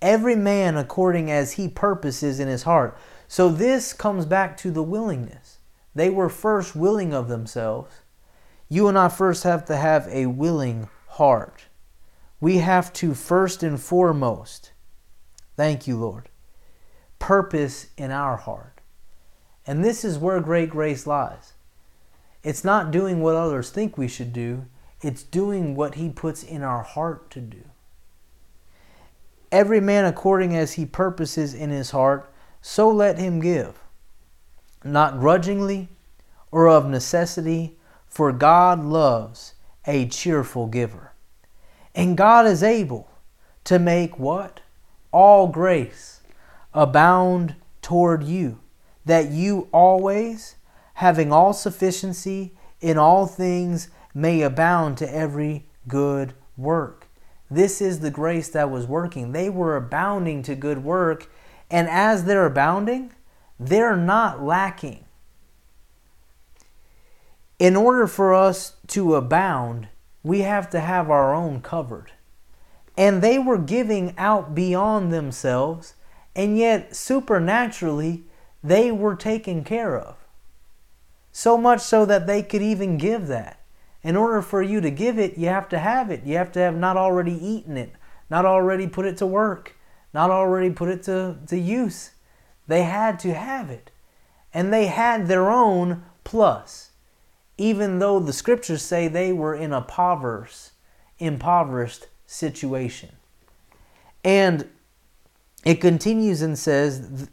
Every 0.00 0.36
man 0.36 0.76
according 0.76 1.28
as 1.28 1.54
he 1.54 1.66
purposes 1.66 2.38
in 2.38 2.46
his 2.46 2.62
heart. 2.62 2.96
So 3.26 3.48
this 3.48 3.92
comes 3.92 4.26
back 4.26 4.56
to 4.58 4.70
the 4.70 4.84
willingness. 4.84 5.58
They 5.92 6.10
were 6.10 6.28
first 6.28 6.76
willing 6.76 7.12
of 7.12 7.26
themselves. 7.26 8.02
You 8.68 8.86
and 8.86 8.96
I 8.96 9.08
first 9.08 9.42
have 9.42 9.64
to 9.64 9.76
have 9.76 10.06
a 10.06 10.26
willing 10.26 10.88
heart. 11.08 11.64
We 12.40 12.58
have 12.58 12.92
to 12.92 13.12
first 13.12 13.64
and 13.64 13.80
foremost, 13.80 14.70
thank 15.56 15.88
you, 15.88 15.98
Lord, 15.98 16.28
purpose 17.24 17.86
in 17.96 18.10
our 18.10 18.36
heart. 18.36 18.82
And 19.66 19.82
this 19.82 20.04
is 20.04 20.18
where 20.18 20.40
great 20.40 20.68
grace 20.68 21.06
lies. 21.06 21.54
It's 22.42 22.64
not 22.64 22.90
doing 22.90 23.22
what 23.22 23.34
others 23.34 23.70
think 23.70 23.96
we 23.96 24.08
should 24.08 24.30
do, 24.30 24.66
it's 25.00 25.22
doing 25.22 25.74
what 25.74 25.94
He 25.94 26.10
puts 26.10 26.42
in 26.42 26.62
our 26.62 26.82
heart 26.82 27.30
to 27.30 27.40
do. 27.40 27.62
Every 29.50 29.80
man 29.80 30.04
according 30.04 30.54
as 30.54 30.74
he 30.74 30.84
purposes 30.84 31.54
in 31.54 31.70
his 31.70 31.92
heart, 31.92 32.30
so 32.60 32.90
let 32.90 33.18
him 33.18 33.40
give, 33.40 33.80
not 34.84 35.18
grudgingly 35.18 35.88
or 36.50 36.68
of 36.68 36.86
necessity, 36.86 37.78
for 38.06 38.32
God 38.32 38.84
loves 38.84 39.54
a 39.86 40.08
cheerful 40.08 40.66
giver. 40.66 41.12
And 41.94 42.18
God 42.18 42.46
is 42.46 42.62
able 42.62 43.08
to 43.64 43.78
make 43.78 44.18
what? 44.18 44.60
All 45.10 45.46
grace 45.46 46.13
abound 46.74 47.54
toward 47.80 48.24
you, 48.24 48.60
that 49.04 49.30
you 49.30 49.68
always, 49.72 50.56
having 50.94 51.32
all 51.32 51.52
sufficiency 51.52 52.52
in 52.80 52.98
all 52.98 53.26
things, 53.26 53.88
may 54.12 54.42
abound 54.42 54.98
to 54.98 55.14
every 55.14 55.66
good 55.88 56.34
work. 56.56 57.08
This 57.50 57.80
is 57.80 58.00
the 58.00 58.10
grace 58.10 58.48
that 58.50 58.70
was 58.70 58.86
working. 58.86 59.32
They 59.32 59.48
were 59.48 59.76
abounding 59.76 60.42
to 60.44 60.54
good 60.54 60.82
work, 60.82 61.30
and 61.70 61.88
as 61.88 62.24
they're 62.24 62.46
abounding, 62.46 63.12
they're 63.58 63.96
not 63.96 64.42
lacking. 64.42 65.04
In 67.58 67.76
order 67.76 68.06
for 68.06 68.34
us 68.34 68.76
to 68.88 69.14
abound, 69.14 69.88
we 70.22 70.40
have 70.40 70.68
to 70.70 70.80
have 70.80 71.10
our 71.10 71.34
own 71.34 71.60
covered. 71.60 72.12
And 72.96 73.22
they 73.22 73.38
were 73.38 73.58
giving 73.58 74.14
out 74.18 74.54
beyond 74.54 75.12
themselves, 75.12 75.94
and 76.34 76.58
yet 76.58 76.96
supernaturally, 76.96 78.24
they 78.62 78.90
were 78.90 79.14
taken 79.14 79.62
care 79.62 79.98
of. 79.98 80.16
So 81.32 81.56
much 81.58 81.80
so 81.80 82.04
that 82.06 82.26
they 82.26 82.42
could 82.42 82.62
even 82.62 82.96
give 82.96 83.26
that. 83.28 83.60
In 84.02 84.16
order 84.16 84.42
for 84.42 84.62
you 84.62 84.80
to 84.80 84.90
give 84.90 85.18
it, 85.18 85.38
you 85.38 85.48
have 85.48 85.68
to 85.70 85.78
have 85.78 86.10
it. 86.10 86.24
You 86.24 86.36
have 86.36 86.52
to 86.52 86.60
have 86.60 86.76
not 86.76 86.96
already 86.96 87.32
eaten 87.32 87.76
it, 87.76 87.92
not 88.28 88.44
already 88.44 88.86
put 88.86 89.06
it 89.06 89.16
to 89.18 89.26
work, 89.26 89.76
not 90.12 90.30
already 90.30 90.70
put 90.70 90.88
it 90.88 91.02
to, 91.04 91.36
to 91.48 91.58
use. 91.58 92.10
They 92.66 92.82
had 92.82 93.18
to 93.20 93.34
have 93.34 93.70
it. 93.70 93.90
And 94.52 94.72
they 94.72 94.86
had 94.86 95.26
their 95.26 95.50
own 95.50 96.04
plus, 96.22 96.90
even 97.58 97.98
though 97.98 98.20
the 98.20 98.32
scriptures 98.32 98.82
say 98.82 99.08
they 99.08 99.32
were 99.32 99.54
in 99.54 99.72
a 99.72 99.78
impoverished, 99.78 100.70
impoverished 101.18 102.06
situation. 102.26 103.10
And 104.22 104.68
it 105.64 105.80
continues 105.80 106.42
and 106.42 106.58
says, 106.58 107.28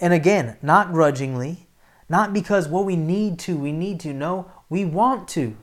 and 0.00 0.12
again, 0.12 0.56
not 0.62 0.92
grudgingly, 0.92 1.68
not 2.08 2.32
because, 2.32 2.68
well, 2.68 2.84
we 2.84 2.96
need 2.96 3.38
to, 3.40 3.56
we 3.56 3.72
need 3.72 4.00
to. 4.00 4.12
No, 4.12 4.50
we 4.68 4.84
want 4.84 5.28
to. 5.28 5.56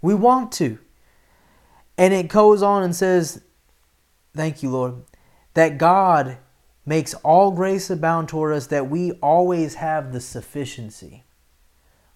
We 0.00 0.14
want 0.14 0.52
to. 0.52 0.78
And 1.98 2.14
it 2.14 2.28
goes 2.28 2.62
on 2.62 2.82
and 2.82 2.94
says, 2.94 3.42
Thank 4.34 4.62
you, 4.62 4.70
Lord, 4.70 4.94
that 5.54 5.76
God 5.76 6.38
makes 6.86 7.14
all 7.14 7.50
grace 7.50 7.90
abound 7.90 8.28
toward 8.28 8.54
us, 8.54 8.66
that 8.68 8.88
we 8.88 9.12
always 9.12 9.74
have 9.74 10.12
the 10.12 10.20
sufficiency, 10.20 11.24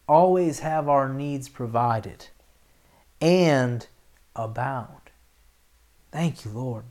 always 0.09 0.61
have 0.61 0.88
our 0.88 1.09
needs 1.09 1.49
provided, 1.49 2.29
and 3.20 3.87
abound. 4.35 5.11
Thank 6.11 6.44
you, 6.44 6.51
Lord. 6.53 6.85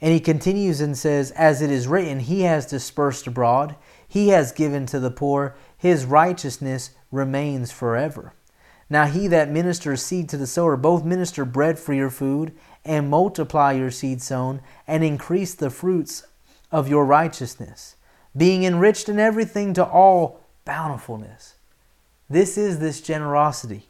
And 0.00 0.12
he 0.12 0.20
continues 0.20 0.80
and 0.80 0.96
says, 0.96 1.30
As 1.32 1.60
it 1.60 1.70
is 1.70 1.86
written, 1.86 2.20
He 2.20 2.42
has 2.42 2.66
dispersed 2.66 3.26
abroad, 3.26 3.76
He 4.08 4.28
has 4.28 4.52
given 4.52 4.86
to 4.86 4.98
the 4.98 5.10
poor, 5.10 5.54
his 5.80 6.04
righteousness 6.04 6.90
remains 7.10 7.72
forever. 7.72 8.34
Now 8.90 9.06
he 9.06 9.28
that 9.28 9.48
ministers 9.48 10.02
seed 10.02 10.28
to 10.28 10.36
the 10.36 10.46
sower, 10.46 10.76
both 10.76 11.06
minister 11.06 11.46
bread 11.46 11.78
for 11.78 11.94
your 11.94 12.10
food, 12.10 12.52
and 12.84 13.08
multiply 13.08 13.72
your 13.72 13.90
seed 13.90 14.20
sown, 14.20 14.60
and 14.86 15.02
increase 15.02 15.54
the 15.54 15.70
fruits 15.70 16.26
of 16.70 16.86
your 16.86 17.06
righteousness, 17.06 17.96
being 18.36 18.64
enriched 18.64 19.08
in 19.08 19.18
everything 19.18 19.72
to 19.72 19.84
all 19.86 20.40
bountifulness. 20.66 21.54
This 22.28 22.58
is 22.58 22.78
this 22.78 23.00
generosity, 23.00 23.88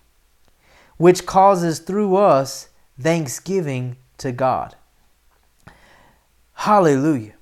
which 0.97 1.27
causes 1.27 1.81
through 1.81 2.15
us 2.15 2.69
thanksgiving 3.01 3.97
to 4.19 4.31
God. 4.31 4.77
Hallelujah. 6.61 7.33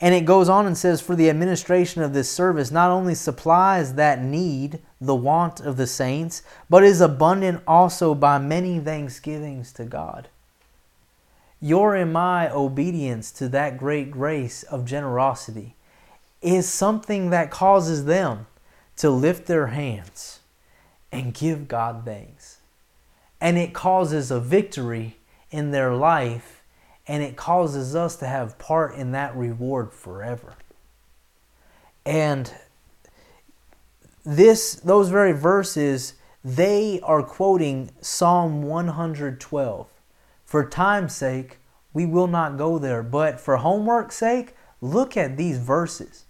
And 0.00 0.14
it 0.14 0.24
goes 0.24 0.48
on 0.48 0.64
and 0.64 0.78
says, 0.78 1.00
For 1.00 1.16
the 1.16 1.28
administration 1.28 2.02
of 2.02 2.12
this 2.12 2.30
service 2.30 2.70
not 2.70 2.92
only 2.92 3.16
supplies 3.16 3.94
that 3.94 4.22
need, 4.22 4.78
the 5.00 5.16
want 5.16 5.58
of 5.58 5.76
the 5.76 5.88
saints, 5.88 6.44
but 6.68 6.84
is 6.84 7.00
abundant 7.00 7.64
also 7.66 8.14
by 8.14 8.38
many 8.38 8.78
thanksgivings 8.78 9.72
to 9.72 9.84
God. 9.84 10.28
Your 11.60 11.96
and 11.96 12.12
my 12.12 12.48
obedience 12.48 13.32
to 13.32 13.48
that 13.48 13.76
great 13.76 14.12
grace 14.12 14.62
of 14.62 14.84
generosity 14.84 15.74
is 16.40 16.68
something 16.68 17.30
that 17.30 17.50
causes 17.50 18.04
them 18.04 18.46
to 18.98 19.10
lift 19.10 19.46
their 19.46 19.66
hands 19.66 20.38
and 21.10 21.34
give 21.34 21.66
God 21.66 22.04
thanks. 22.04 22.58
And 23.40 23.58
it 23.58 23.74
causes 23.74 24.30
a 24.30 24.38
victory 24.38 25.16
in 25.50 25.72
their 25.72 25.92
life 25.92 26.59
and 27.10 27.24
it 27.24 27.34
causes 27.34 27.96
us 27.96 28.14
to 28.14 28.24
have 28.24 28.56
part 28.56 28.94
in 28.94 29.10
that 29.10 29.34
reward 29.34 29.92
forever. 29.92 30.54
And 32.06 32.54
this 34.24 34.76
those 34.76 35.08
very 35.08 35.32
verses 35.32 36.14
they 36.44 37.00
are 37.02 37.24
quoting 37.24 37.90
Psalm 38.00 38.62
112. 38.62 39.88
For 40.44 40.68
time's 40.68 41.12
sake, 41.12 41.58
we 41.92 42.06
will 42.06 42.28
not 42.28 42.56
go 42.56 42.78
there, 42.78 43.02
but 43.02 43.40
for 43.40 43.56
homework's 43.56 44.14
sake, 44.14 44.54
look 44.80 45.16
at 45.16 45.36
these 45.36 45.58
verses. 45.58 46.26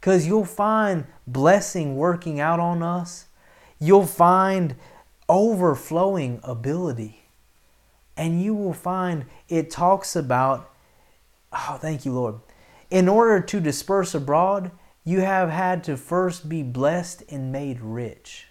Cuz 0.00 0.24
you'll 0.24 0.44
find 0.44 1.06
blessing 1.26 1.96
working 1.96 2.38
out 2.38 2.60
on 2.60 2.80
us. 2.80 3.26
You'll 3.80 4.06
find 4.06 4.76
overflowing 5.28 6.38
ability 6.44 7.21
and 8.22 8.40
you 8.40 8.54
will 8.54 8.72
find 8.72 9.24
it 9.48 9.68
talks 9.68 10.14
about, 10.14 10.70
oh, 11.52 11.76
thank 11.80 12.04
you, 12.04 12.12
Lord. 12.12 12.36
In 12.88 13.08
order 13.08 13.40
to 13.40 13.58
disperse 13.58 14.14
abroad, 14.14 14.70
you 15.02 15.22
have 15.22 15.50
had 15.50 15.82
to 15.84 15.96
first 15.96 16.48
be 16.48 16.62
blessed 16.62 17.24
and 17.28 17.50
made 17.50 17.80
rich. 17.80 18.46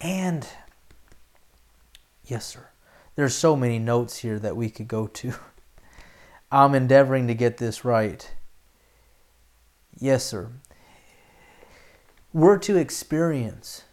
And, 0.00 0.48
yes, 2.24 2.44
sir, 2.44 2.70
there's 3.14 3.36
so 3.36 3.54
many 3.54 3.78
notes 3.78 4.16
here 4.18 4.40
that 4.40 4.56
we 4.56 4.68
could 4.68 4.88
go 4.88 5.06
to. 5.06 5.34
I'm 6.50 6.74
endeavoring 6.74 7.28
to 7.28 7.34
get 7.34 7.58
this 7.58 7.84
right. 7.84 8.28
Yes, 9.96 10.24
sir. 10.24 10.50
We're 12.32 12.58
to 12.58 12.76
experience 12.76 13.84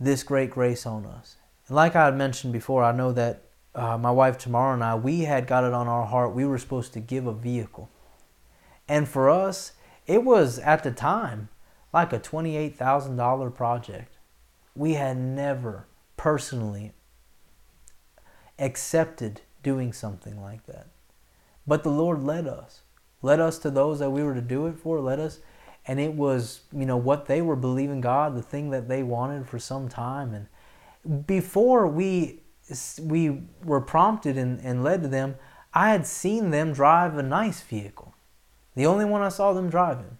this 0.00 0.22
great 0.22 0.50
grace 0.50 0.86
on 0.86 1.04
us. 1.04 1.36
And 1.66 1.76
like 1.76 1.94
I 1.94 2.06
had 2.06 2.16
mentioned 2.16 2.54
before, 2.54 2.82
I 2.82 2.92
know 2.92 3.12
that 3.12 3.42
uh, 3.78 3.96
my 3.96 4.10
wife 4.10 4.38
Tamara 4.38 4.74
and 4.74 4.82
I, 4.82 4.96
we 4.96 5.20
had 5.20 5.46
got 5.46 5.64
it 5.64 5.72
on 5.72 5.86
our 5.86 6.06
heart. 6.06 6.34
We 6.34 6.44
were 6.44 6.58
supposed 6.58 6.92
to 6.94 7.00
give 7.00 7.26
a 7.26 7.32
vehicle. 7.32 7.88
And 8.88 9.08
for 9.08 9.30
us, 9.30 9.72
it 10.06 10.24
was 10.24 10.58
at 10.58 10.82
the 10.82 10.90
time 10.90 11.48
like 11.92 12.12
a 12.12 12.18
$28,000 12.18 13.54
project. 13.54 14.16
We 14.74 14.94
had 14.94 15.16
never 15.16 15.86
personally 16.16 16.92
accepted 18.58 19.42
doing 19.62 19.92
something 19.92 20.40
like 20.40 20.66
that. 20.66 20.88
But 21.66 21.82
the 21.82 21.90
Lord 21.90 22.22
led 22.24 22.48
us. 22.48 22.80
Led 23.22 23.40
us 23.40 23.58
to 23.58 23.70
those 23.70 23.98
that 23.98 24.10
we 24.10 24.22
were 24.22 24.34
to 24.34 24.40
do 24.40 24.66
it 24.66 24.78
for, 24.78 25.00
led 25.00 25.20
us. 25.20 25.38
And 25.86 26.00
it 26.00 26.14
was, 26.14 26.60
you 26.72 26.86
know, 26.86 26.96
what 26.96 27.26
they 27.26 27.42
were 27.42 27.56
believing 27.56 28.00
God, 28.00 28.34
the 28.34 28.42
thing 28.42 28.70
that 28.70 28.88
they 28.88 29.02
wanted 29.02 29.46
for 29.46 29.58
some 29.58 29.88
time. 29.88 30.34
And 30.34 31.26
before 31.26 31.86
we 31.86 32.42
we 33.02 33.42
were 33.64 33.80
prompted 33.80 34.36
and, 34.36 34.60
and 34.60 34.84
led 34.84 35.02
to 35.02 35.08
them, 35.08 35.36
I 35.74 35.90
had 35.90 36.06
seen 36.06 36.50
them 36.50 36.72
drive 36.72 37.16
a 37.16 37.22
nice 37.22 37.60
vehicle. 37.60 38.14
The 38.74 38.86
only 38.86 39.04
one 39.04 39.22
I 39.22 39.28
saw 39.28 39.52
them 39.52 39.70
driving. 39.70 40.18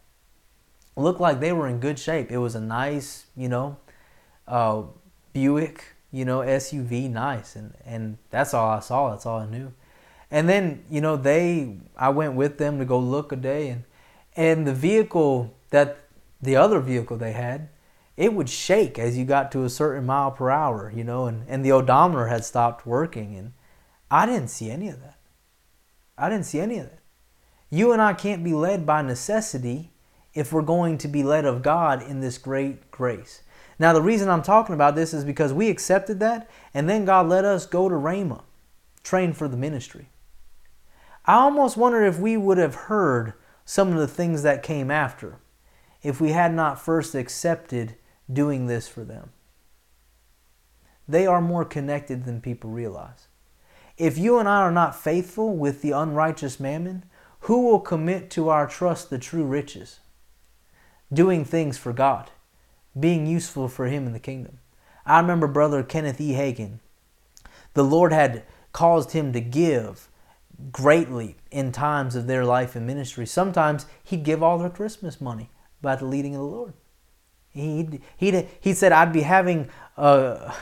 looked 0.97 1.21
like 1.21 1.41
they 1.41 1.53
were 1.53 1.69
in 1.69 1.79
good 1.79 1.99
shape. 1.99 2.31
It 2.31 2.39
was 2.39 2.55
a 2.55 2.61
nice, 2.61 3.27
you 3.37 3.49
know, 3.49 3.77
uh, 4.47 4.83
Buick, 5.33 5.85
you 6.11 6.25
know, 6.25 6.41
SUV, 6.41 7.11
nice. 7.11 7.55
And, 7.55 7.75
and 7.85 8.19
that's 8.31 8.55
all 8.55 8.69
I 8.69 8.81
saw. 8.81 9.11
That's 9.11 9.27
all 9.27 9.39
I 9.39 9.47
knew. 9.47 9.73
And 10.31 10.49
then, 10.49 10.85
you 10.91 11.01
know, 11.01 11.17
they, 11.17 11.79
I 11.97 12.09
went 12.11 12.35
with 12.35 12.59
them 12.59 12.79
to 12.79 12.85
go 12.85 12.99
look 12.99 13.33
a 13.33 13.37
day. 13.37 13.69
And, 13.69 13.85
and 14.37 14.67
the 14.67 14.75
vehicle 14.75 15.55
that, 15.71 15.99
the 16.41 16.57
other 16.57 16.81
vehicle 16.81 17.17
they 17.17 17.33
had, 17.33 17.69
it 18.19 18.35
would 18.35 18.51
shake 18.51 18.99
as 18.99 19.17
you 19.17 19.25
got 19.25 19.53
to 19.53 19.63
a 19.63 19.71
certain 19.71 20.05
mile 20.05 20.33
per 20.33 20.51
hour, 20.51 20.93
you 20.93 21.05
know, 21.05 21.27
and, 21.27 21.45
and 21.47 21.65
the 21.65 21.71
odometer 21.71 22.27
had 22.27 22.45
stopped 22.45 22.85
working. 22.85 23.37
And 23.37 23.53
I 24.11 24.27
didn't 24.27 24.49
see 24.49 24.73
any 24.73 24.89
of 24.89 25.01
that. 25.03 25.19
I 26.19 26.29
didn't 26.29 26.47
see 26.47 26.59
any 26.59 26.79
of 26.79 26.91
that. 26.91 26.99
You 27.71 27.93
and 27.93 28.03
I 28.03 28.15
can't 28.15 28.43
be 28.43 28.55
led 28.55 28.85
by 28.85 29.03
necessity 29.03 29.93
if 30.35 30.53
we're 30.53 30.63
going 30.63 30.99
to 30.99 31.07
be 31.07 31.23
led 31.23 31.45
of 31.45 31.63
God 31.63 32.03
in 32.03 32.19
this 32.19 32.39
great 32.39 32.91
grace. 32.91 33.43
Now, 33.79 33.93
the 33.93 34.03
reason 34.03 34.29
I'm 34.29 34.43
talking 34.43 34.75
about 34.75 34.97
this 34.97 35.15
is 35.15 35.25
because 35.25 35.53
we 35.53 35.71
accepted 35.71 36.19
that, 36.19 36.51
and 36.75 36.91
then 36.91 37.05
God 37.05 37.29
let 37.29 37.45
us 37.45 37.67
go 37.67 37.89
to 37.89 37.95
Rhema, 37.95 38.43
train 39.05 39.33
for 39.33 39.47
the 39.47 39.57
ministry. 39.57 40.09
I 41.25 41.35
almost 41.35 41.77
wonder 41.77 42.05
if 42.05 42.19
we 42.19 42.37
would 42.37 42.59
have 42.59 42.75
heard 42.75 43.35
some 43.65 43.93
of 43.93 43.99
the 43.99 44.09
things 44.09 44.43
that 44.43 44.65
came 44.65 44.91
after 44.91 45.39
if 46.03 46.21
we 46.21 46.31
had 46.31 46.53
not 46.53 46.81
first 46.81 47.15
accepted 47.15 47.95
doing 48.33 48.67
this 48.67 48.89
for 48.89 49.05
them. 49.05 49.31
They 51.07 51.27
are 51.27 51.41
more 51.41 51.65
connected 51.65 52.25
than 52.25 52.41
people 52.41 52.71
realize. 52.71 53.29
If 53.97 54.19
you 54.19 54.39
and 54.39 54.49
I 54.49 54.59
are 54.59 54.71
not 54.71 54.95
faithful 54.95 55.57
with 55.57 55.83
the 55.83 55.93
unrighteous 55.93 56.61
mammon, 56.61 57.05
who 57.41 57.67
will 57.67 57.81
commit 57.81 58.31
to 58.33 58.49
our 58.49 58.67
trust 58.67 59.11
the 59.11 59.19
true 59.19 59.45
riches? 59.45 60.01
Doing 61.13 61.45
things 61.45 61.79
for 61.79 61.93
God, 61.93 62.31
being 62.99 63.27
useful 63.27 63.69
for 63.69 63.87
Him 63.87 64.07
in 64.07 64.13
the 64.13 64.21
kingdom. 64.21 64.59
I 65.07 65.21
remember 65.21 65.47
Brother 65.47 65.83
Kenneth 65.83 66.21
E. 66.21 66.33
Hagin. 66.35 66.81
The 67.73 67.85
Lord 67.85 68.13
had 68.13 68.45
caused 68.73 69.13
him 69.13 69.33
to 69.33 69.41
give 69.41 70.09
greatly 70.73 71.37
in 71.51 71.73
times 71.73 72.15
of 72.15 72.27
their 72.27 72.45
life 72.45 72.77
and 72.77 72.87
ministry. 72.87 73.27
Sometimes 73.27 73.87
he'd 74.05 74.25
give 74.25 74.43
all 74.43 74.59
their 74.59 74.71
Christmas 74.71 75.21
money 75.21 75.51
by 75.81 75.97
the 75.97 76.05
leading 76.05 76.35
of 76.35 76.41
the 76.41 76.47
Lord. 76.47 76.75
He 77.51 78.01
he 78.17 78.47
he 78.61 78.75
said 78.75 78.93
I'd 78.93 79.13
be 79.13 79.23
having 79.23 79.69
uh, 79.97 80.55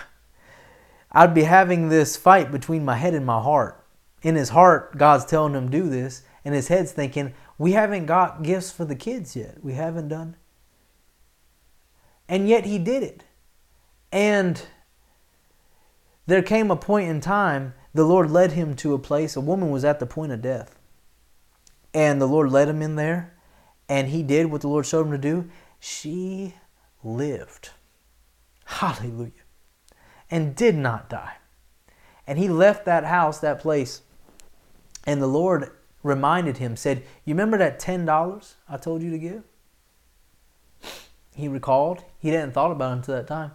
I'd 1.13 1.35
be 1.35 1.43
having 1.43 1.89
this 1.89 2.17
fight 2.17 2.51
between 2.51 2.85
my 2.85 2.97
head 2.97 3.15
and 3.15 3.27
my 3.27 3.41
heart. 3.41 3.85
In 4.23 4.35
his 4.35 4.51
heart, 4.51 4.97
God's 4.97 5.25
telling 5.25 5.55
him 5.55 5.71
do 5.71 5.89
this, 5.89 6.23
and 6.45 6.55
his 6.55 6.69
head's 6.69 6.93
thinking, 6.93 7.35
"We 7.59 7.73
haven't 7.73 8.07
got 8.07 8.43
gifts 8.43 8.71
for 8.71 8.85
the 8.85 8.97
kids 8.97 9.37
yet. 9.37 9.63
We 9.63 9.75
haven't 9.75 10.09
done." 10.09 10.37
And 12.29 12.49
yet 12.49 12.65
he 12.65 12.79
did 12.79 13.03
it. 13.03 13.25
And 14.11 14.61
there 16.27 16.43
came 16.43 16.71
a 16.71 16.77
point 16.77 17.09
in 17.09 17.21
time 17.21 17.75
the 17.95 18.05
Lord 18.05 18.31
led 18.31 18.53
him 18.53 18.75
to 18.77 18.95
a 18.95 18.99
place. 18.99 19.37
A 19.37 19.41
woman 19.41 19.71
was 19.71 19.85
at 19.85 20.01
the 20.01 20.07
point 20.07 20.33
of 20.33 20.43
death. 20.43 20.79
And 21.95 22.21
the 22.21 22.27
Lord 22.27 22.51
led 22.51 22.69
him 22.69 22.83
in 22.83 22.97
there, 22.97 23.35
and 23.89 24.09
he 24.09 24.23
did 24.23 24.47
what 24.47 24.61
the 24.61 24.69
Lord 24.69 24.85
showed 24.85 25.07
him 25.07 25.13
to 25.13 25.19
do. 25.19 25.49
She 25.81 26.55
lived. 27.07 27.71
Hallelujah. 28.65 29.31
And 30.31 30.57
did 30.57 30.75
not 30.75 31.09
die. 31.09 31.37
And 32.27 32.39
he 32.39 32.49
left 32.49 32.85
that 32.85 33.05
house, 33.05 33.39
that 33.39 33.61
place, 33.61 34.03
and 35.07 35.23
the 35.23 35.29
Lord 35.29 35.71
reminded 36.03 36.59
him, 36.59 36.77
said, 36.77 37.05
You 37.25 37.35
remember 37.35 37.57
that 37.59 37.81
$10 37.81 38.55
I 38.69 38.77
told 38.77 39.03
you 39.03 39.11
to 39.13 39.19
give? 39.19 39.45
He 41.35 41.47
recalled. 41.47 42.03
He 42.19 42.31
hadn't 42.31 42.53
thought 42.53 42.73
about 42.73 42.93
it 42.93 42.97
until 42.97 43.15
that 43.15 43.29
time. 43.29 43.53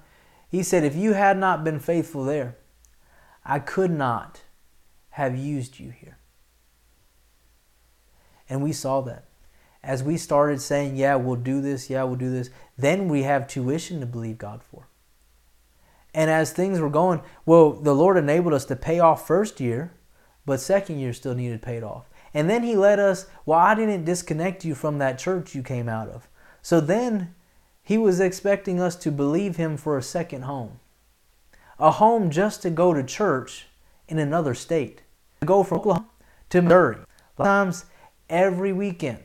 He 0.50 0.64
said, 0.64 0.86
If 0.86 0.96
you 0.96 1.14
had 1.14 1.38
not 1.38 1.66
been 1.66 1.80
faithful 1.80 2.24
there, 2.24 2.56
I 3.44 3.60
could 3.60 3.92
not 3.92 4.44
have 5.12 5.38
used 5.38 5.80
you 5.80 5.90
here. 5.90 6.18
And 8.50 8.64
we 8.64 8.72
saw 8.72 9.02
that 9.02 9.26
as 9.84 10.04
we 10.04 10.18
started 10.18 10.62
saying, 10.62 10.96
yeah, 10.96 11.16
we'll 11.16 11.36
do 11.36 11.62
this, 11.62 11.90
yeah, 11.90 12.04
we'll 12.04 12.16
do 12.16 12.30
this, 12.30 12.50
then 12.82 13.08
we 13.08 13.24
have 13.24 13.48
tuition 13.48 14.00
to 14.00 14.06
believe 14.06 14.38
God 14.38 14.62
for. 14.63 14.88
And 16.13 16.30
as 16.30 16.52
things 16.52 16.80
were 16.80 16.89
going, 16.89 17.22
well, 17.46 17.72
the 17.72 17.96
Lord 17.96 18.17
enabled 18.17 18.54
us 18.54 18.65
to 18.65 18.76
pay 18.76 19.00
off 19.00 19.26
first 19.26 19.60
year, 19.60 19.94
but 20.46 20.60
second 20.60 21.00
year 21.00 21.13
still 21.13 21.36
needed 21.36 21.62
paid 21.62 21.84
off. 21.84 22.10
And 22.34 22.50
then 22.50 22.63
He 22.63 22.76
let 22.76 23.00
us, 23.00 23.28
well, 23.46 23.60
I 23.60 23.76
didn't 23.76 24.06
disconnect 24.06 24.65
you 24.65 24.76
from 24.76 24.98
that 24.98 25.20
church 25.20 25.56
you 25.56 25.63
came 25.63 25.88
out 25.88 26.10
of. 26.10 26.28
So 26.62 26.80
then 26.82 27.34
He 27.84 27.98
was 27.98 28.20
expecting 28.20 28.82
us 28.82 28.96
to 28.98 29.12
believe 29.12 29.56
Him 29.56 29.78
for 29.78 29.98
a 29.98 30.04
second 30.04 30.44
home. 30.44 30.80
A 31.80 31.91
home 31.91 32.30
just 32.30 32.62
to 32.62 32.70
go 32.70 32.94
to 32.94 33.04
church 33.04 33.67
in 34.08 34.20
another 34.20 34.54
state. 34.54 35.02
To 35.41 35.48
go 35.48 35.63
from 35.63 35.80
Oklahoma 35.80 36.10
to 36.50 36.62
Missouri. 36.62 36.98
Sometimes 37.38 37.86
every 38.30 38.72
weekend. 38.72 39.20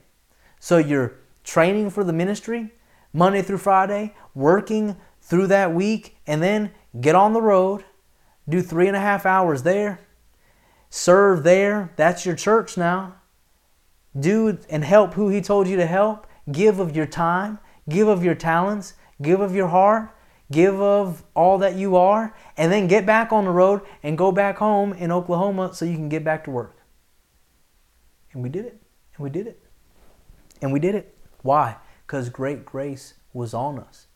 So 0.60 0.78
you're 0.78 1.14
training 1.44 1.90
for 1.90 2.02
the 2.02 2.12
ministry 2.12 2.72
Monday 3.16 3.40
through 3.40 3.58
Friday, 3.58 4.14
working 4.34 4.96
through 5.22 5.46
that 5.46 5.72
week, 5.72 6.18
and 6.26 6.42
then 6.42 6.70
get 7.00 7.14
on 7.14 7.32
the 7.32 7.40
road, 7.40 7.82
do 8.46 8.60
three 8.60 8.86
and 8.86 8.96
a 8.96 9.00
half 9.00 9.24
hours 9.24 9.62
there, 9.62 9.98
serve 10.90 11.42
there. 11.42 11.92
That's 11.96 12.26
your 12.26 12.36
church 12.36 12.76
now. 12.76 13.16
Do 14.18 14.58
and 14.68 14.84
help 14.84 15.14
who 15.14 15.30
He 15.30 15.40
told 15.40 15.66
you 15.66 15.76
to 15.76 15.86
help. 15.86 16.26
Give 16.52 16.78
of 16.78 16.94
your 16.94 17.06
time, 17.06 17.58
give 17.88 18.06
of 18.06 18.22
your 18.22 18.34
talents, 18.34 18.94
give 19.20 19.40
of 19.40 19.54
your 19.54 19.68
heart, 19.68 20.14
give 20.52 20.80
of 20.80 21.24
all 21.34 21.56
that 21.58 21.74
you 21.74 21.96
are, 21.96 22.36
and 22.56 22.70
then 22.70 22.86
get 22.86 23.06
back 23.06 23.32
on 23.32 23.46
the 23.46 23.50
road 23.50 23.80
and 24.02 24.16
go 24.16 24.30
back 24.30 24.58
home 24.58 24.92
in 24.92 25.10
Oklahoma 25.10 25.74
so 25.74 25.86
you 25.86 25.94
can 25.94 26.10
get 26.10 26.22
back 26.22 26.44
to 26.44 26.50
work. 26.50 26.76
And 28.32 28.42
we 28.42 28.50
did 28.50 28.66
it. 28.66 28.80
And 29.16 29.24
we 29.24 29.30
did 29.30 29.46
it. 29.46 29.60
And 30.60 30.70
we 30.70 30.78
did 30.78 30.94
it. 30.94 31.16
Why? 31.42 31.76
Because 32.06 32.28
great 32.28 32.64
grace 32.64 33.14
was 33.32 33.52
on 33.52 33.78
us. 33.78 34.06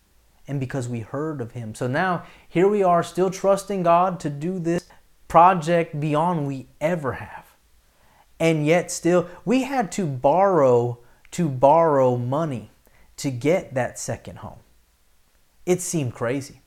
And 0.47 0.61
because 0.61 0.89
we 0.89 1.01
heard 1.01 1.41
of 1.41 1.53
him. 1.53 1.75
So 1.75 1.87
now 1.87 2.25
here 2.49 2.69
we 2.69 2.83
are 2.83 3.03
still 3.03 3.31
trusting 3.31 3.83
God 3.83 4.21
to 4.21 4.31
do 4.31 4.59
this 4.59 4.89
project 5.29 6.01
beyond 6.01 6.47
we 6.47 6.67
ever 6.81 7.13
have. 7.15 7.47
And 8.39 8.67
yet 8.67 8.91
still 8.91 9.29
we 9.45 9.63
had 9.65 9.93
to 9.93 10.07
borrow 10.07 10.99
to 11.33 11.49
borrow 11.49 12.17
money 12.17 12.71
to 13.19 13.31
get 13.31 13.75
that 13.75 13.99
second 13.99 14.39
home. 14.39 14.59
It 15.67 15.81
seemed 15.81 16.15
crazy. 16.15 16.63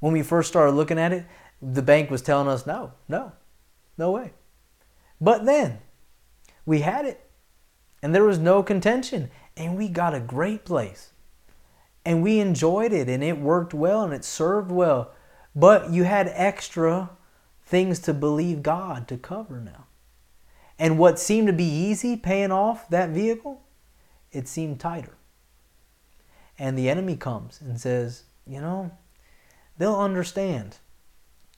When 0.00 0.12
we 0.12 0.22
first 0.22 0.48
started 0.48 0.72
looking 0.72 0.98
at 0.98 1.12
it, 1.12 1.24
the 1.62 1.80
bank 1.80 2.10
was 2.10 2.22
telling 2.22 2.48
us 2.48 2.66
no, 2.66 2.92
no, 3.08 3.32
no 3.96 4.10
way. 4.10 4.32
But 5.20 5.46
then 5.46 5.78
we 6.66 6.80
had 6.80 7.06
it 7.06 7.30
and 8.02 8.14
there 8.14 8.24
was 8.24 8.38
no 8.38 8.62
contention 8.62 9.30
and 9.56 9.76
we 9.76 9.88
got 9.88 10.14
a 10.14 10.20
great 10.20 10.64
place 10.64 11.12
and 12.04 12.22
we 12.22 12.40
enjoyed 12.40 12.92
it 12.92 13.08
and 13.08 13.22
it 13.22 13.38
worked 13.38 13.74
well 13.74 14.02
and 14.02 14.12
it 14.12 14.24
served 14.24 14.70
well. 14.70 15.12
But 15.54 15.90
you 15.90 16.04
had 16.04 16.30
extra 16.34 17.10
things 17.64 17.98
to 18.00 18.14
believe 18.14 18.62
God 18.62 19.06
to 19.08 19.16
cover 19.16 19.60
now. 19.60 19.86
And 20.78 20.98
what 20.98 21.18
seemed 21.18 21.46
to 21.46 21.52
be 21.52 21.64
easy 21.64 22.16
paying 22.16 22.50
off 22.50 22.88
that 22.88 23.10
vehicle, 23.10 23.62
it 24.32 24.48
seemed 24.48 24.80
tighter. 24.80 25.16
And 26.58 26.76
the 26.76 26.88
enemy 26.88 27.16
comes 27.16 27.60
and 27.60 27.80
says, 27.80 28.24
you 28.46 28.60
know, 28.60 28.90
they'll 29.78 29.98
understand. 29.98 30.78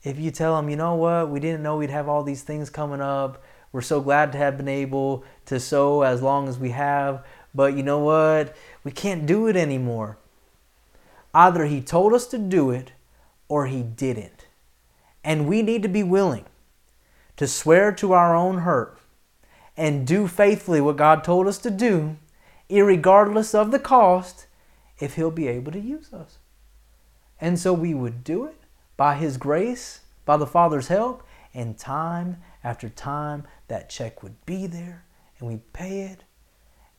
If 0.03 0.19
you 0.19 0.29
tell 0.29 0.55
them, 0.55 0.69
you 0.69 0.75
know 0.75 0.95
what, 0.95 1.29
we 1.29 1.39
didn't 1.39 1.63
know 1.63 1.77
we'd 1.77 1.89
have 1.89 2.07
all 2.07 2.23
these 2.23 2.43
things 2.43 2.69
coming 2.69 3.01
up. 3.01 3.43
We're 3.71 3.81
so 3.81 3.99
glad 3.99 4.31
to 4.33 4.37
have 4.37 4.57
been 4.57 4.67
able 4.67 5.25
to 5.47 5.59
sow 5.59 6.03
as 6.03 6.21
long 6.21 6.47
as 6.47 6.59
we 6.59 6.69
have. 6.69 7.25
But 7.55 7.75
you 7.77 7.83
know 7.83 7.99
what? 7.99 8.53
We 8.83 8.91
can't 8.91 9.25
do 9.25 9.47
it 9.47 9.55
anymore. 9.55 10.17
Either 11.33 11.65
he 11.65 11.81
told 11.81 12.13
us 12.13 12.27
to 12.27 12.37
do 12.37 12.69
it 12.69 12.91
or 13.47 13.65
he 13.67 13.81
didn't. 13.81 14.45
And 15.23 15.47
we 15.47 15.61
need 15.61 15.81
to 15.83 15.89
be 15.89 16.03
willing 16.03 16.45
to 17.37 17.47
swear 17.47 17.91
to 17.93 18.11
our 18.11 18.35
own 18.35 18.59
hurt 18.59 18.99
and 19.77 20.05
do 20.05 20.27
faithfully 20.27 20.81
what 20.81 20.97
God 20.97 21.23
told 21.23 21.47
us 21.47 21.57
to 21.59 21.71
do, 21.71 22.17
regardless 22.69 23.55
of 23.55 23.71
the 23.71 23.79
cost, 23.79 24.47
if 24.99 25.15
he'll 25.15 25.31
be 25.31 25.47
able 25.47 25.71
to 25.71 25.79
use 25.79 26.13
us. 26.13 26.37
And 27.39 27.57
so 27.57 27.73
we 27.73 27.93
would 27.93 28.23
do 28.23 28.45
it 28.45 28.61
by 28.97 29.15
his 29.15 29.37
grace, 29.37 30.01
by 30.25 30.37
the 30.37 30.47
Father's 30.47 30.87
help, 30.87 31.23
and 31.53 31.77
time 31.77 32.37
after 32.63 32.89
time 32.89 33.45
that 33.67 33.89
check 33.89 34.21
would 34.21 34.45
be 34.45 34.67
there 34.67 35.05
and 35.39 35.47
we 35.47 35.57
pay 35.73 36.01
it 36.01 36.24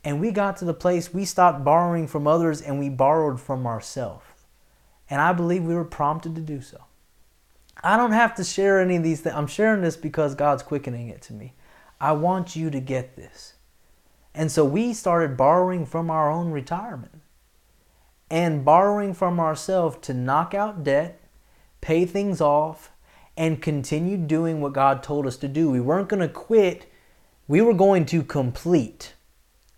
and 0.06 0.20
we 0.20 0.30
got 0.30 0.56
to 0.58 0.64
the 0.64 0.72
place 0.72 1.12
we 1.12 1.24
stopped 1.24 1.64
borrowing 1.64 2.06
from 2.06 2.28
others 2.28 2.62
and 2.62 2.78
we 2.78 2.88
borrowed 2.88 3.40
from 3.40 3.66
ourselves. 3.66 4.24
And 5.10 5.20
I 5.20 5.32
believe 5.32 5.64
we 5.64 5.74
were 5.74 5.84
prompted 5.84 6.36
to 6.36 6.40
do 6.40 6.60
so. 6.60 6.84
I 7.82 7.96
don't 7.96 8.12
have 8.12 8.32
to 8.36 8.44
share 8.44 8.80
any 8.80 8.94
of 8.94 9.02
these 9.02 9.20
things. 9.20 9.34
I'm 9.34 9.48
sharing 9.48 9.82
this 9.82 9.96
because 9.96 10.36
God's 10.36 10.62
quickening 10.62 11.08
it 11.08 11.22
to 11.22 11.32
me. 11.32 11.54
I 12.00 12.12
want 12.12 12.54
you 12.54 12.70
to 12.70 12.78
get 12.78 13.16
this. 13.16 13.54
And 14.32 14.52
so 14.52 14.64
we 14.64 14.94
started 14.94 15.36
borrowing 15.36 15.84
from 15.84 16.08
our 16.08 16.30
own 16.30 16.52
retirement 16.52 17.20
and 18.30 18.64
borrowing 18.64 19.12
from 19.12 19.40
ourselves 19.40 19.98
to 20.02 20.14
knock 20.14 20.54
out 20.54 20.84
debt, 20.84 21.20
pay 21.80 22.06
things 22.06 22.40
off, 22.40 22.92
and 23.36 23.60
continue 23.60 24.16
doing 24.16 24.60
what 24.60 24.72
God 24.72 25.02
told 25.02 25.26
us 25.26 25.36
to 25.38 25.48
do. 25.48 25.68
We 25.68 25.80
weren't 25.80 26.08
going 26.08 26.20
to 26.20 26.28
quit, 26.28 26.86
we 27.48 27.60
were 27.60 27.74
going 27.74 28.06
to 28.06 28.22
complete. 28.22 29.14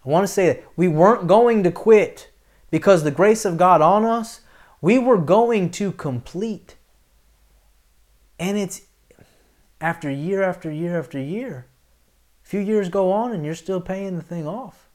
I 0.08 0.10
want 0.10 0.26
to 0.26 0.32
say 0.32 0.46
that 0.46 0.64
we 0.74 0.88
weren't 0.88 1.26
going 1.26 1.62
to 1.64 1.70
quit 1.70 2.30
because 2.70 3.04
the 3.04 3.10
grace 3.10 3.44
of 3.44 3.58
God 3.58 3.82
on 3.82 4.06
us, 4.06 4.40
we 4.80 4.98
were 4.98 5.18
going 5.18 5.70
to 5.72 5.92
complete. 5.92 6.76
And 8.38 8.56
it's 8.56 8.82
after 9.82 10.10
year 10.10 10.42
after 10.42 10.72
year 10.72 10.98
after 10.98 11.20
year. 11.20 11.66
A 12.42 12.48
few 12.48 12.60
years 12.60 12.88
go 12.88 13.12
on 13.12 13.32
and 13.32 13.44
you're 13.44 13.54
still 13.54 13.82
paying 13.82 14.16
the 14.16 14.22
thing 14.22 14.46
off. 14.46 14.88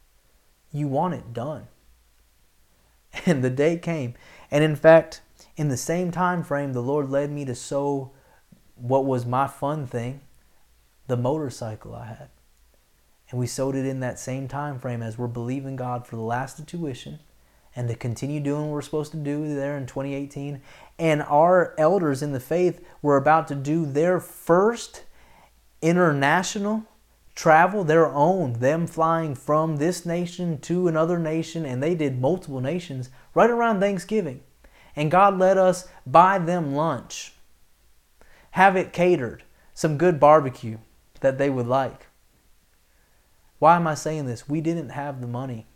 You 0.72 0.88
want 0.88 1.14
it 1.14 1.32
done. 1.32 1.68
And 3.28 3.44
the 3.44 3.52
day 3.52 3.78
came. 3.78 4.16
And 4.50 4.64
in 4.64 4.76
fact, 4.76 5.22
in 5.56 5.68
the 5.68 5.78
same 5.78 6.10
time 6.10 6.42
frame, 6.42 6.74
the 6.74 6.82
Lord 6.82 7.12
led 7.12 7.30
me 7.30 7.46
to 7.46 7.54
sow 7.54 8.10
what 8.74 9.06
was 9.06 9.28
my 9.28 9.46
fun 9.46 9.86
thing, 9.86 10.22
the 11.06 11.16
motorcycle 11.16 11.94
I 11.94 12.08
had 12.08 12.30
and 13.34 13.40
we 13.40 13.48
sowed 13.48 13.76
it 13.76 13.84
in 13.84 14.00
that 14.02 14.20
same 14.20 14.48
time 14.48 14.78
frame 14.78 15.02
as 15.02 15.18
we're 15.18 15.26
believing 15.26 15.76
God 15.76 16.06
for 16.06 16.16
the 16.16 16.22
last 16.22 16.60
of 16.60 16.68
tuition 16.68 17.18
and 17.76 17.88
to 17.88 17.96
continue 17.96 18.40
doing 18.40 18.66
what 18.66 18.70
we're 18.70 18.82
supposed 18.84 19.10
to 19.14 19.18
do 19.18 19.56
there 19.56 19.76
in 19.76 19.88
2018. 19.88 20.62
And 21.00 21.24
our 21.24 21.74
elders 21.80 22.22
in 22.22 22.34
the 22.34 22.40
faith 22.40 22.86
were 23.02 23.18
about 23.18 23.48
to 23.48 23.56
do 23.56 23.88
their 23.88 24.20
first 24.20 25.06
international 25.82 26.86
travel, 27.34 27.84
their 27.84 28.06
own, 28.06 28.54
them 28.60 28.86
flying 28.86 29.34
from 29.34 29.78
this 29.78 30.06
nation 30.06 30.60
to 30.60 30.88
another 30.88 31.18
nation, 31.18 31.66
and 31.66 31.82
they 31.82 31.96
did 31.96 32.22
multiple 32.22 32.62
nations 32.62 33.10
right 33.34 33.50
around 33.50 33.80
Thanksgiving. 33.80 34.42
And 34.96 35.10
God 35.10 35.40
let 35.40 35.58
us 35.58 35.88
buy 36.06 36.38
them 36.38 36.76
lunch, 36.76 37.34
have 38.52 38.76
it 38.76 38.94
catered, 38.94 39.44
some 39.74 39.98
good 39.98 40.20
barbecue 40.20 40.78
that 41.22 41.40
they 41.40 41.50
would 41.50 41.66
like. 41.66 42.06
Why 43.64 43.78
am 43.78 43.88
I 43.88 43.96
saying 43.96 44.26
this? 44.26 44.50
We 44.50 44.60
didn't 44.60 44.90
have 44.90 45.22
the 45.22 45.26
money. 45.26 45.68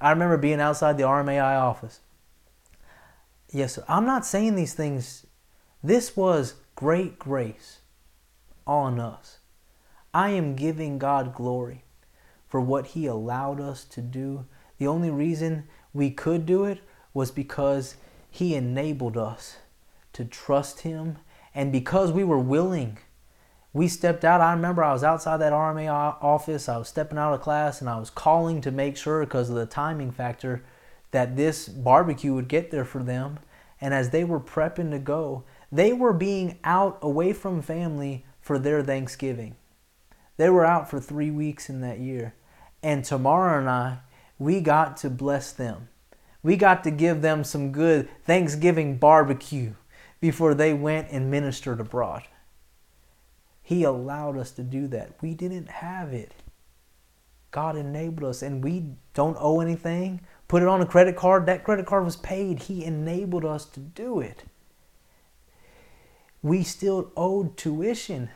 I 0.00 0.10
remember 0.10 0.36
being 0.36 0.60
outside 0.60 0.98
the 0.98 1.04
RMAI 1.04 1.56
office. 1.56 2.00
Yes, 3.52 3.74
sir. 3.74 3.84
I'm 3.86 4.04
not 4.04 4.26
saying 4.26 4.56
these 4.56 4.74
things. 4.74 5.24
This 5.84 6.16
was 6.16 6.54
great 6.74 7.20
grace 7.20 7.82
on 8.66 8.98
us. 8.98 9.38
I 10.12 10.30
am 10.30 10.56
giving 10.56 10.98
God 10.98 11.36
glory 11.36 11.84
for 12.48 12.60
what 12.60 12.88
He 12.88 13.06
allowed 13.06 13.60
us 13.60 13.84
to 13.84 14.00
do. 14.00 14.46
The 14.78 14.88
only 14.88 15.10
reason 15.10 15.68
we 15.92 16.10
could 16.10 16.44
do 16.46 16.64
it 16.64 16.80
was 17.14 17.30
because 17.30 17.94
He 18.28 18.56
enabled 18.56 19.16
us 19.16 19.58
to 20.14 20.24
trust 20.24 20.80
Him 20.80 21.18
and 21.54 21.70
because 21.70 22.10
we 22.10 22.24
were 22.24 22.40
willing 22.40 22.98
we 23.72 23.88
stepped 23.88 24.24
out. 24.24 24.40
I 24.40 24.52
remember 24.52 24.84
I 24.84 24.92
was 24.92 25.04
outside 25.04 25.38
that 25.38 25.52
RMA 25.52 25.90
office. 26.20 26.68
I 26.68 26.76
was 26.76 26.88
stepping 26.88 27.18
out 27.18 27.32
of 27.32 27.40
class 27.40 27.80
and 27.80 27.88
I 27.88 27.98
was 27.98 28.10
calling 28.10 28.60
to 28.60 28.70
make 28.70 28.96
sure, 28.96 29.20
because 29.20 29.48
of 29.48 29.56
the 29.56 29.66
timing 29.66 30.10
factor, 30.10 30.62
that 31.10 31.36
this 31.36 31.68
barbecue 31.68 32.34
would 32.34 32.48
get 32.48 32.70
there 32.70 32.84
for 32.84 33.02
them. 33.02 33.38
And 33.80 33.94
as 33.94 34.10
they 34.10 34.24
were 34.24 34.40
prepping 34.40 34.90
to 34.90 34.98
go, 34.98 35.44
they 35.70 35.92
were 35.92 36.12
being 36.12 36.58
out 36.64 36.98
away 37.00 37.32
from 37.32 37.62
family 37.62 38.26
for 38.40 38.58
their 38.58 38.82
Thanksgiving. 38.82 39.56
They 40.36 40.50
were 40.50 40.66
out 40.66 40.90
for 40.90 41.00
three 41.00 41.30
weeks 41.30 41.68
in 41.68 41.80
that 41.80 41.98
year. 41.98 42.34
And 42.82 43.04
Tamara 43.04 43.58
and 43.58 43.70
I, 43.70 43.98
we 44.38 44.60
got 44.60 44.96
to 44.98 45.10
bless 45.10 45.52
them. 45.52 45.88
We 46.42 46.56
got 46.56 46.84
to 46.84 46.90
give 46.90 47.22
them 47.22 47.44
some 47.44 47.72
good 47.72 48.08
Thanksgiving 48.24 48.98
barbecue 48.98 49.74
before 50.20 50.54
they 50.54 50.74
went 50.74 51.08
and 51.10 51.30
ministered 51.30 51.80
abroad. 51.80 52.22
He 53.72 53.84
allowed 53.84 54.36
us 54.36 54.50
to 54.52 54.62
do 54.62 54.86
that. 54.88 55.12
We 55.22 55.32
didn't 55.32 55.70
have 55.70 56.12
it. 56.12 56.34
God 57.52 57.74
enabled 57.74 58.28
us, 58.28 58.42
and 58.42 58.62
we 58.62 58.84
don't 59.14 59.38
owe 59.40 59.60
anything. 59.60 60.20
Put 60.46 60.60
it 60.60 60.68
on 60.68 60.82
a 60.82 60.86
credit 60.86 61.16
card. 61.16 61.46
That 61.46 61.64
credit 61.64 61.86
card 61.86 62.04
was 62.04 62.16
paid. 62.16 62.64
He 62.64 62.84
enabled 62.84 63.46
us 63.46 63.64
to 63.64 63.80
do 63.80 64.20
it. 64.20 64.44
We 66.42 66.62
still 66.64 67.12
owed 67.16 67.56
tuition. 67.56 68.28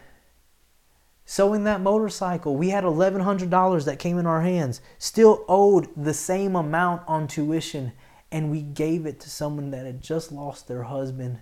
So, 1.26 1.52
in 1.52 1.64
that 1.64 1.82
motorcycle, 1.82 2.56
we 2.56 2.70
had 2.70 2.84
$1,100 2.84 3.84
that 3.84 3.98
came 3.98 4.16
in 4.18 4.26
our 4.26 4.40
hands, 4.40 4.80
still 4.96 5.44
owed 5.48 5.88
the 6.02 6.14
same 6.14 6.56
amount 6.56 7.02
on 7.06 7.28
tuition, 7.28 7.92
and 8.32 8.50
we 8.50 8.62
gave 8.62 9.04
it 9.04 9.20
to 9.20 9.28
someone 9.28 9.70
that 9.72 9.84
had 9.84 10.00
just 10.00 10.32
lost 10.32 10.66
their 10.66 10.84
husband 10.84 11.40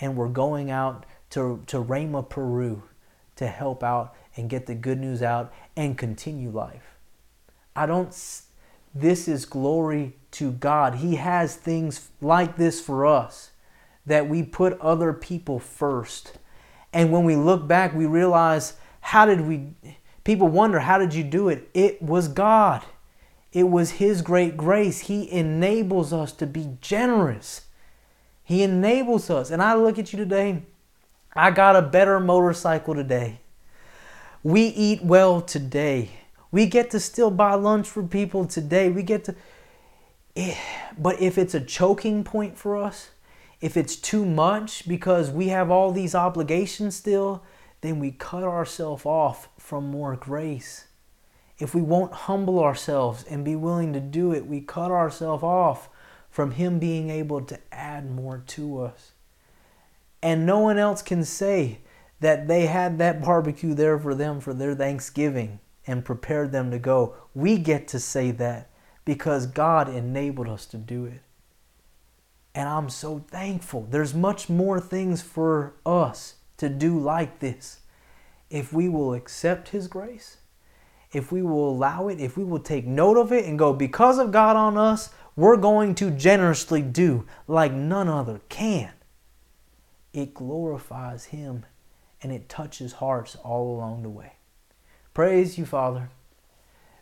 and 0.00 0.16
were 0.16 0.28
going 0.28 0.68
out 0.68 1.06
to, 1.30 1.62
to 1.68 1.78
Rama, 1.78 2.24
Peru 2.24 2.82
to 3.36 3.46
help 3.46 3.82
out 3.82 4.14
and 4.36 4.50
get 4.50 4.66
the 4.66 4.74
good 4.74 4.98
news 4.98 5.22
out 5.22 5.52
and 5.76 5.96
continue 5.96 6.50
life. 6.50 6.96
I 7.74 7.86
don't 7.86 8.14
this 8.94 9.28
is 9.28 9.44
glory 9.44 10.16
to 10.32 10.52
God. 10.52 10.96
He 10.96 11.16
has 11.16 11.54
things 11.54 12.08
like 12.20 12.56
this 12.56 12.80
for 12.80 13.04
us 13.04 13.50
that 14.06 14.28
we 14.28 14.42
put 14.42 14.80
other 14.80 15.12
people 15.12 15.58
first. 15.58 16.38
And 16.92 17.12
when 17.12 17.24
we 17.24 17.36
look 17.36 17.66
back, 17.66 17.94
we 17.94 18.06
realize 18.06 18.74
how 19.00 19.26
did 19.26 19.42
we 19.42 19.74
people 20.24 20.48
wonder 20.48 20.80
how 20.80 20.98
did 20.98 21.14
you 21.14 21.24
do 21.24 21.48
it? 21.48 21.68
It 21.74 22.00
was 22.00 22.28
God. 22.28 22.82
It 23.52 23.64
was 23.64 23.92
his 23.92 24.22
great 24.22 24.56
grace. 24.56 25.00
He 25.00 25.30
enables 25.30 26.12
us 26.12 26.32
to 26.32 26.46
be 26.46 26.76
generous. 26.80 27.66
He 28.42 28.62
enables 28.62 29.30
us. 29.30 29.50
And 29.50 29.62
I 29.62 29.74
look 29.74 29.98
at 29.98 30.12
you 30.12 30.18
today, 30.18 30.62
I 31.36 31.50
got 31.50 31.76
a 31.76 31.82
better 31.82 32.18
motorcycle 32.18 32.94
today. 32.94 33.40
We 34.42 34.62
eat 34.62 35.04
well 35.04 35.42
today. 35.42 36.10
We 36.50 36.64
get 36.64 36.90
to 36.92 37.00
still 37.00 37.30
buy 37.30 37.54
lunch 37.54 37.86
for 37.86 38.02
people 38.02 38.46
today. 38.46 38.88
We 38.88 39.02
get 39.02 39.24
to. 39.24 39.34
Eh, 40.34 40.56
but 40.96 41.20
if 41.20 41.36
it's 41.36 41.54
a 41.54 41.60
choking 41.60 42.24
point 42.24 42.56
for 42.56 42.74
us, 42.74 43.10
if 43.60 43.76
it's 43.76 43.96
too 43.96 44.24
much 44.24 44.88
because 44.88 45.30
we 45.30 45.48
have 45.48 45.70
all 45.70 45.92
these 45.92 46.14
obligations 46.14 46.96
still, 46.96 47.42
then 47.82 47.98
we 47.98 48.12
cut 48.12 48.42
ourselves 48.42 49.04
off 49.04 49.50
from 49.58 49.90
more 49.90 50.16
grace. 50.16 50.86
If 51.58 51.74
we 51.74 51.82
won't 51.82 52.12
humble 52.12 52.60
ourselves 52.60 53.24
and 53.24 53.44
be 53.44 53.56
willing 53.56 53.92
to 53.92 54.00
do 54.00 54.32
it, 54.32 54.46
we 54.46 54.62
cut 54.62 54.90
ourselves 54.90 55.42
off 55.42 55.90
from 56.30 56.52
Him 56.52 56.78
being 56.78 57.10
able 57.10 57.42
to 57.42 57.58
add 57.70 58.10
more 58.10 58.42
to 58.46 58.80
us. 58.80 59.12
And 60.22 60.46
no 60.46 60.58
one 60.58 60.78
else 60.78 61.02
can 61.02 61.24
say 61.24 61.80
that 62.20 62.48
they 62.48 62.66
had 62.66 62.98
that 62.98 63.22
barbecue 63.22 63.74
there 63.74 63.98
for 63.98 64.14
them 64.14 64.40
for 64.40 64.54
their 64.54 64.74
Thanksgiving 64.74 65.60
and 65.86 66.04
prepared 66.04 66.52
them 66.52 66.70
to 66.70 66.78
go. 66.78 67.14
We 67.34 67.58
get 67.58 67.86
to 67.88 68.00
say 68.00 68.30
that 68.32 68.70
because 69.04 69.46
God 69.46 69.88
enabled 69.88 70.48
us 70.48 70.66
to 70.66 70.76
do 70.76 71.04
it. 71.04 71.20
And 72.54 72.68
I'm 72.68 72.88
so 72.88 73.24
thankful. 73.30 73.86
There's 73.90 74.14
much 74.14 74.48
more 74.48 74.80
things 74.80 75.20
for 75.20 75.74
us 75.84 76.36
to 76.56 76.68
do 76.68 76.98
like 76.98 77.38
this. 77.38 77.80
If 78.48 78.72
we 78.72 78.88
will 78.88 79.12
accept 79.12 79.68
His 79.68 79.88
grace, 79.88 80.38
if 81.12 81.30
we 81.30 81.42
will 81.42 81.68
allow 81.68 82.08
it, 82.08 82.20
if 82.20 82.36
we 82.36 82.44
will 82.44 82.58
take 82.58 82.86
note 82.86 83.18
of 83.18 83.32
it 83.32 83.44
and 83.44 83.58
go, 83.58 83.72
because 83.72 84.18
of 84.18 84.32
God 84.32 84.56
on 84.56 84.78
us, 84.78 85.10
we're 85.36 85.56
going 85.56 85.94
to 85.96 86.10
generously 86.10 86.80
do 86.80 87.26
like 87.46 87.72
none 87.72 88.08
other 88.08 88.40
can. 88.48 88.90
It 90.16 90.32
glorifies 90.32 91.26
Him 91.26 91.66
and 92.22 92.32
it 92.32 92.48
touches 92.48 92.94
hearts 92.94 93.36
all 93.44 93.76
along 93.76 94.02
the 94.02 94.08
way. 94.08 94.32
Praise 95.12 95.58
you, 95.58 95.66
Father. 95.66 96.08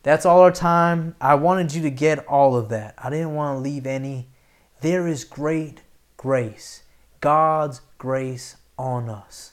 That's 0.03 0.27
all 0.27 0.41
our 0.41 0.51
time. 0.51 1.15
I 1.21 1.37
wanted 1.37 1.73
you 1.73 1.83
to 1.83 1.91
get 1.91 2.27
all 2.27 2.57
of 2.57 2.71
that. 2.71 2.97
I 2.99 3.11
didn't 3.11 3.37
want 3.37 3.57
to 3.57 3.61
leave 3.61 3.87
any. 3.87 4.31
There 4.81 5.07
is 5.07 5.23
great 5.23 5.83
grace, 6.17 6.83
God's 7.21 7.83
grace 7.99 8.57
on 8.77 9.09
us. 9.09 9.53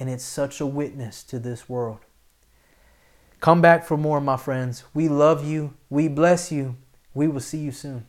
And 0.00 0.10
it's 0.10 0.24
such 0.24 0.60
a 0.60 0.66
witness 0.66 1.22
to 1.24 1.38
this 1.38 1.68
world. 1.68 2.00
Come 3.38 3.62
back 3.62 3.84
for 3.84 3.96
more, 3.96 4.20
my 4.20 4.36
friends. 4.36 4.82
We 4.92 5.08
love 5.08 5.46
you. 5.46 5.74
We 5.88 6.08
bless 6.08 6.50
you. 6.50 6.76
We 7.14 7.28
will 7.28 7.40
see 7.40 7.58
you 7.58 7.70
soon. 7.70 8.06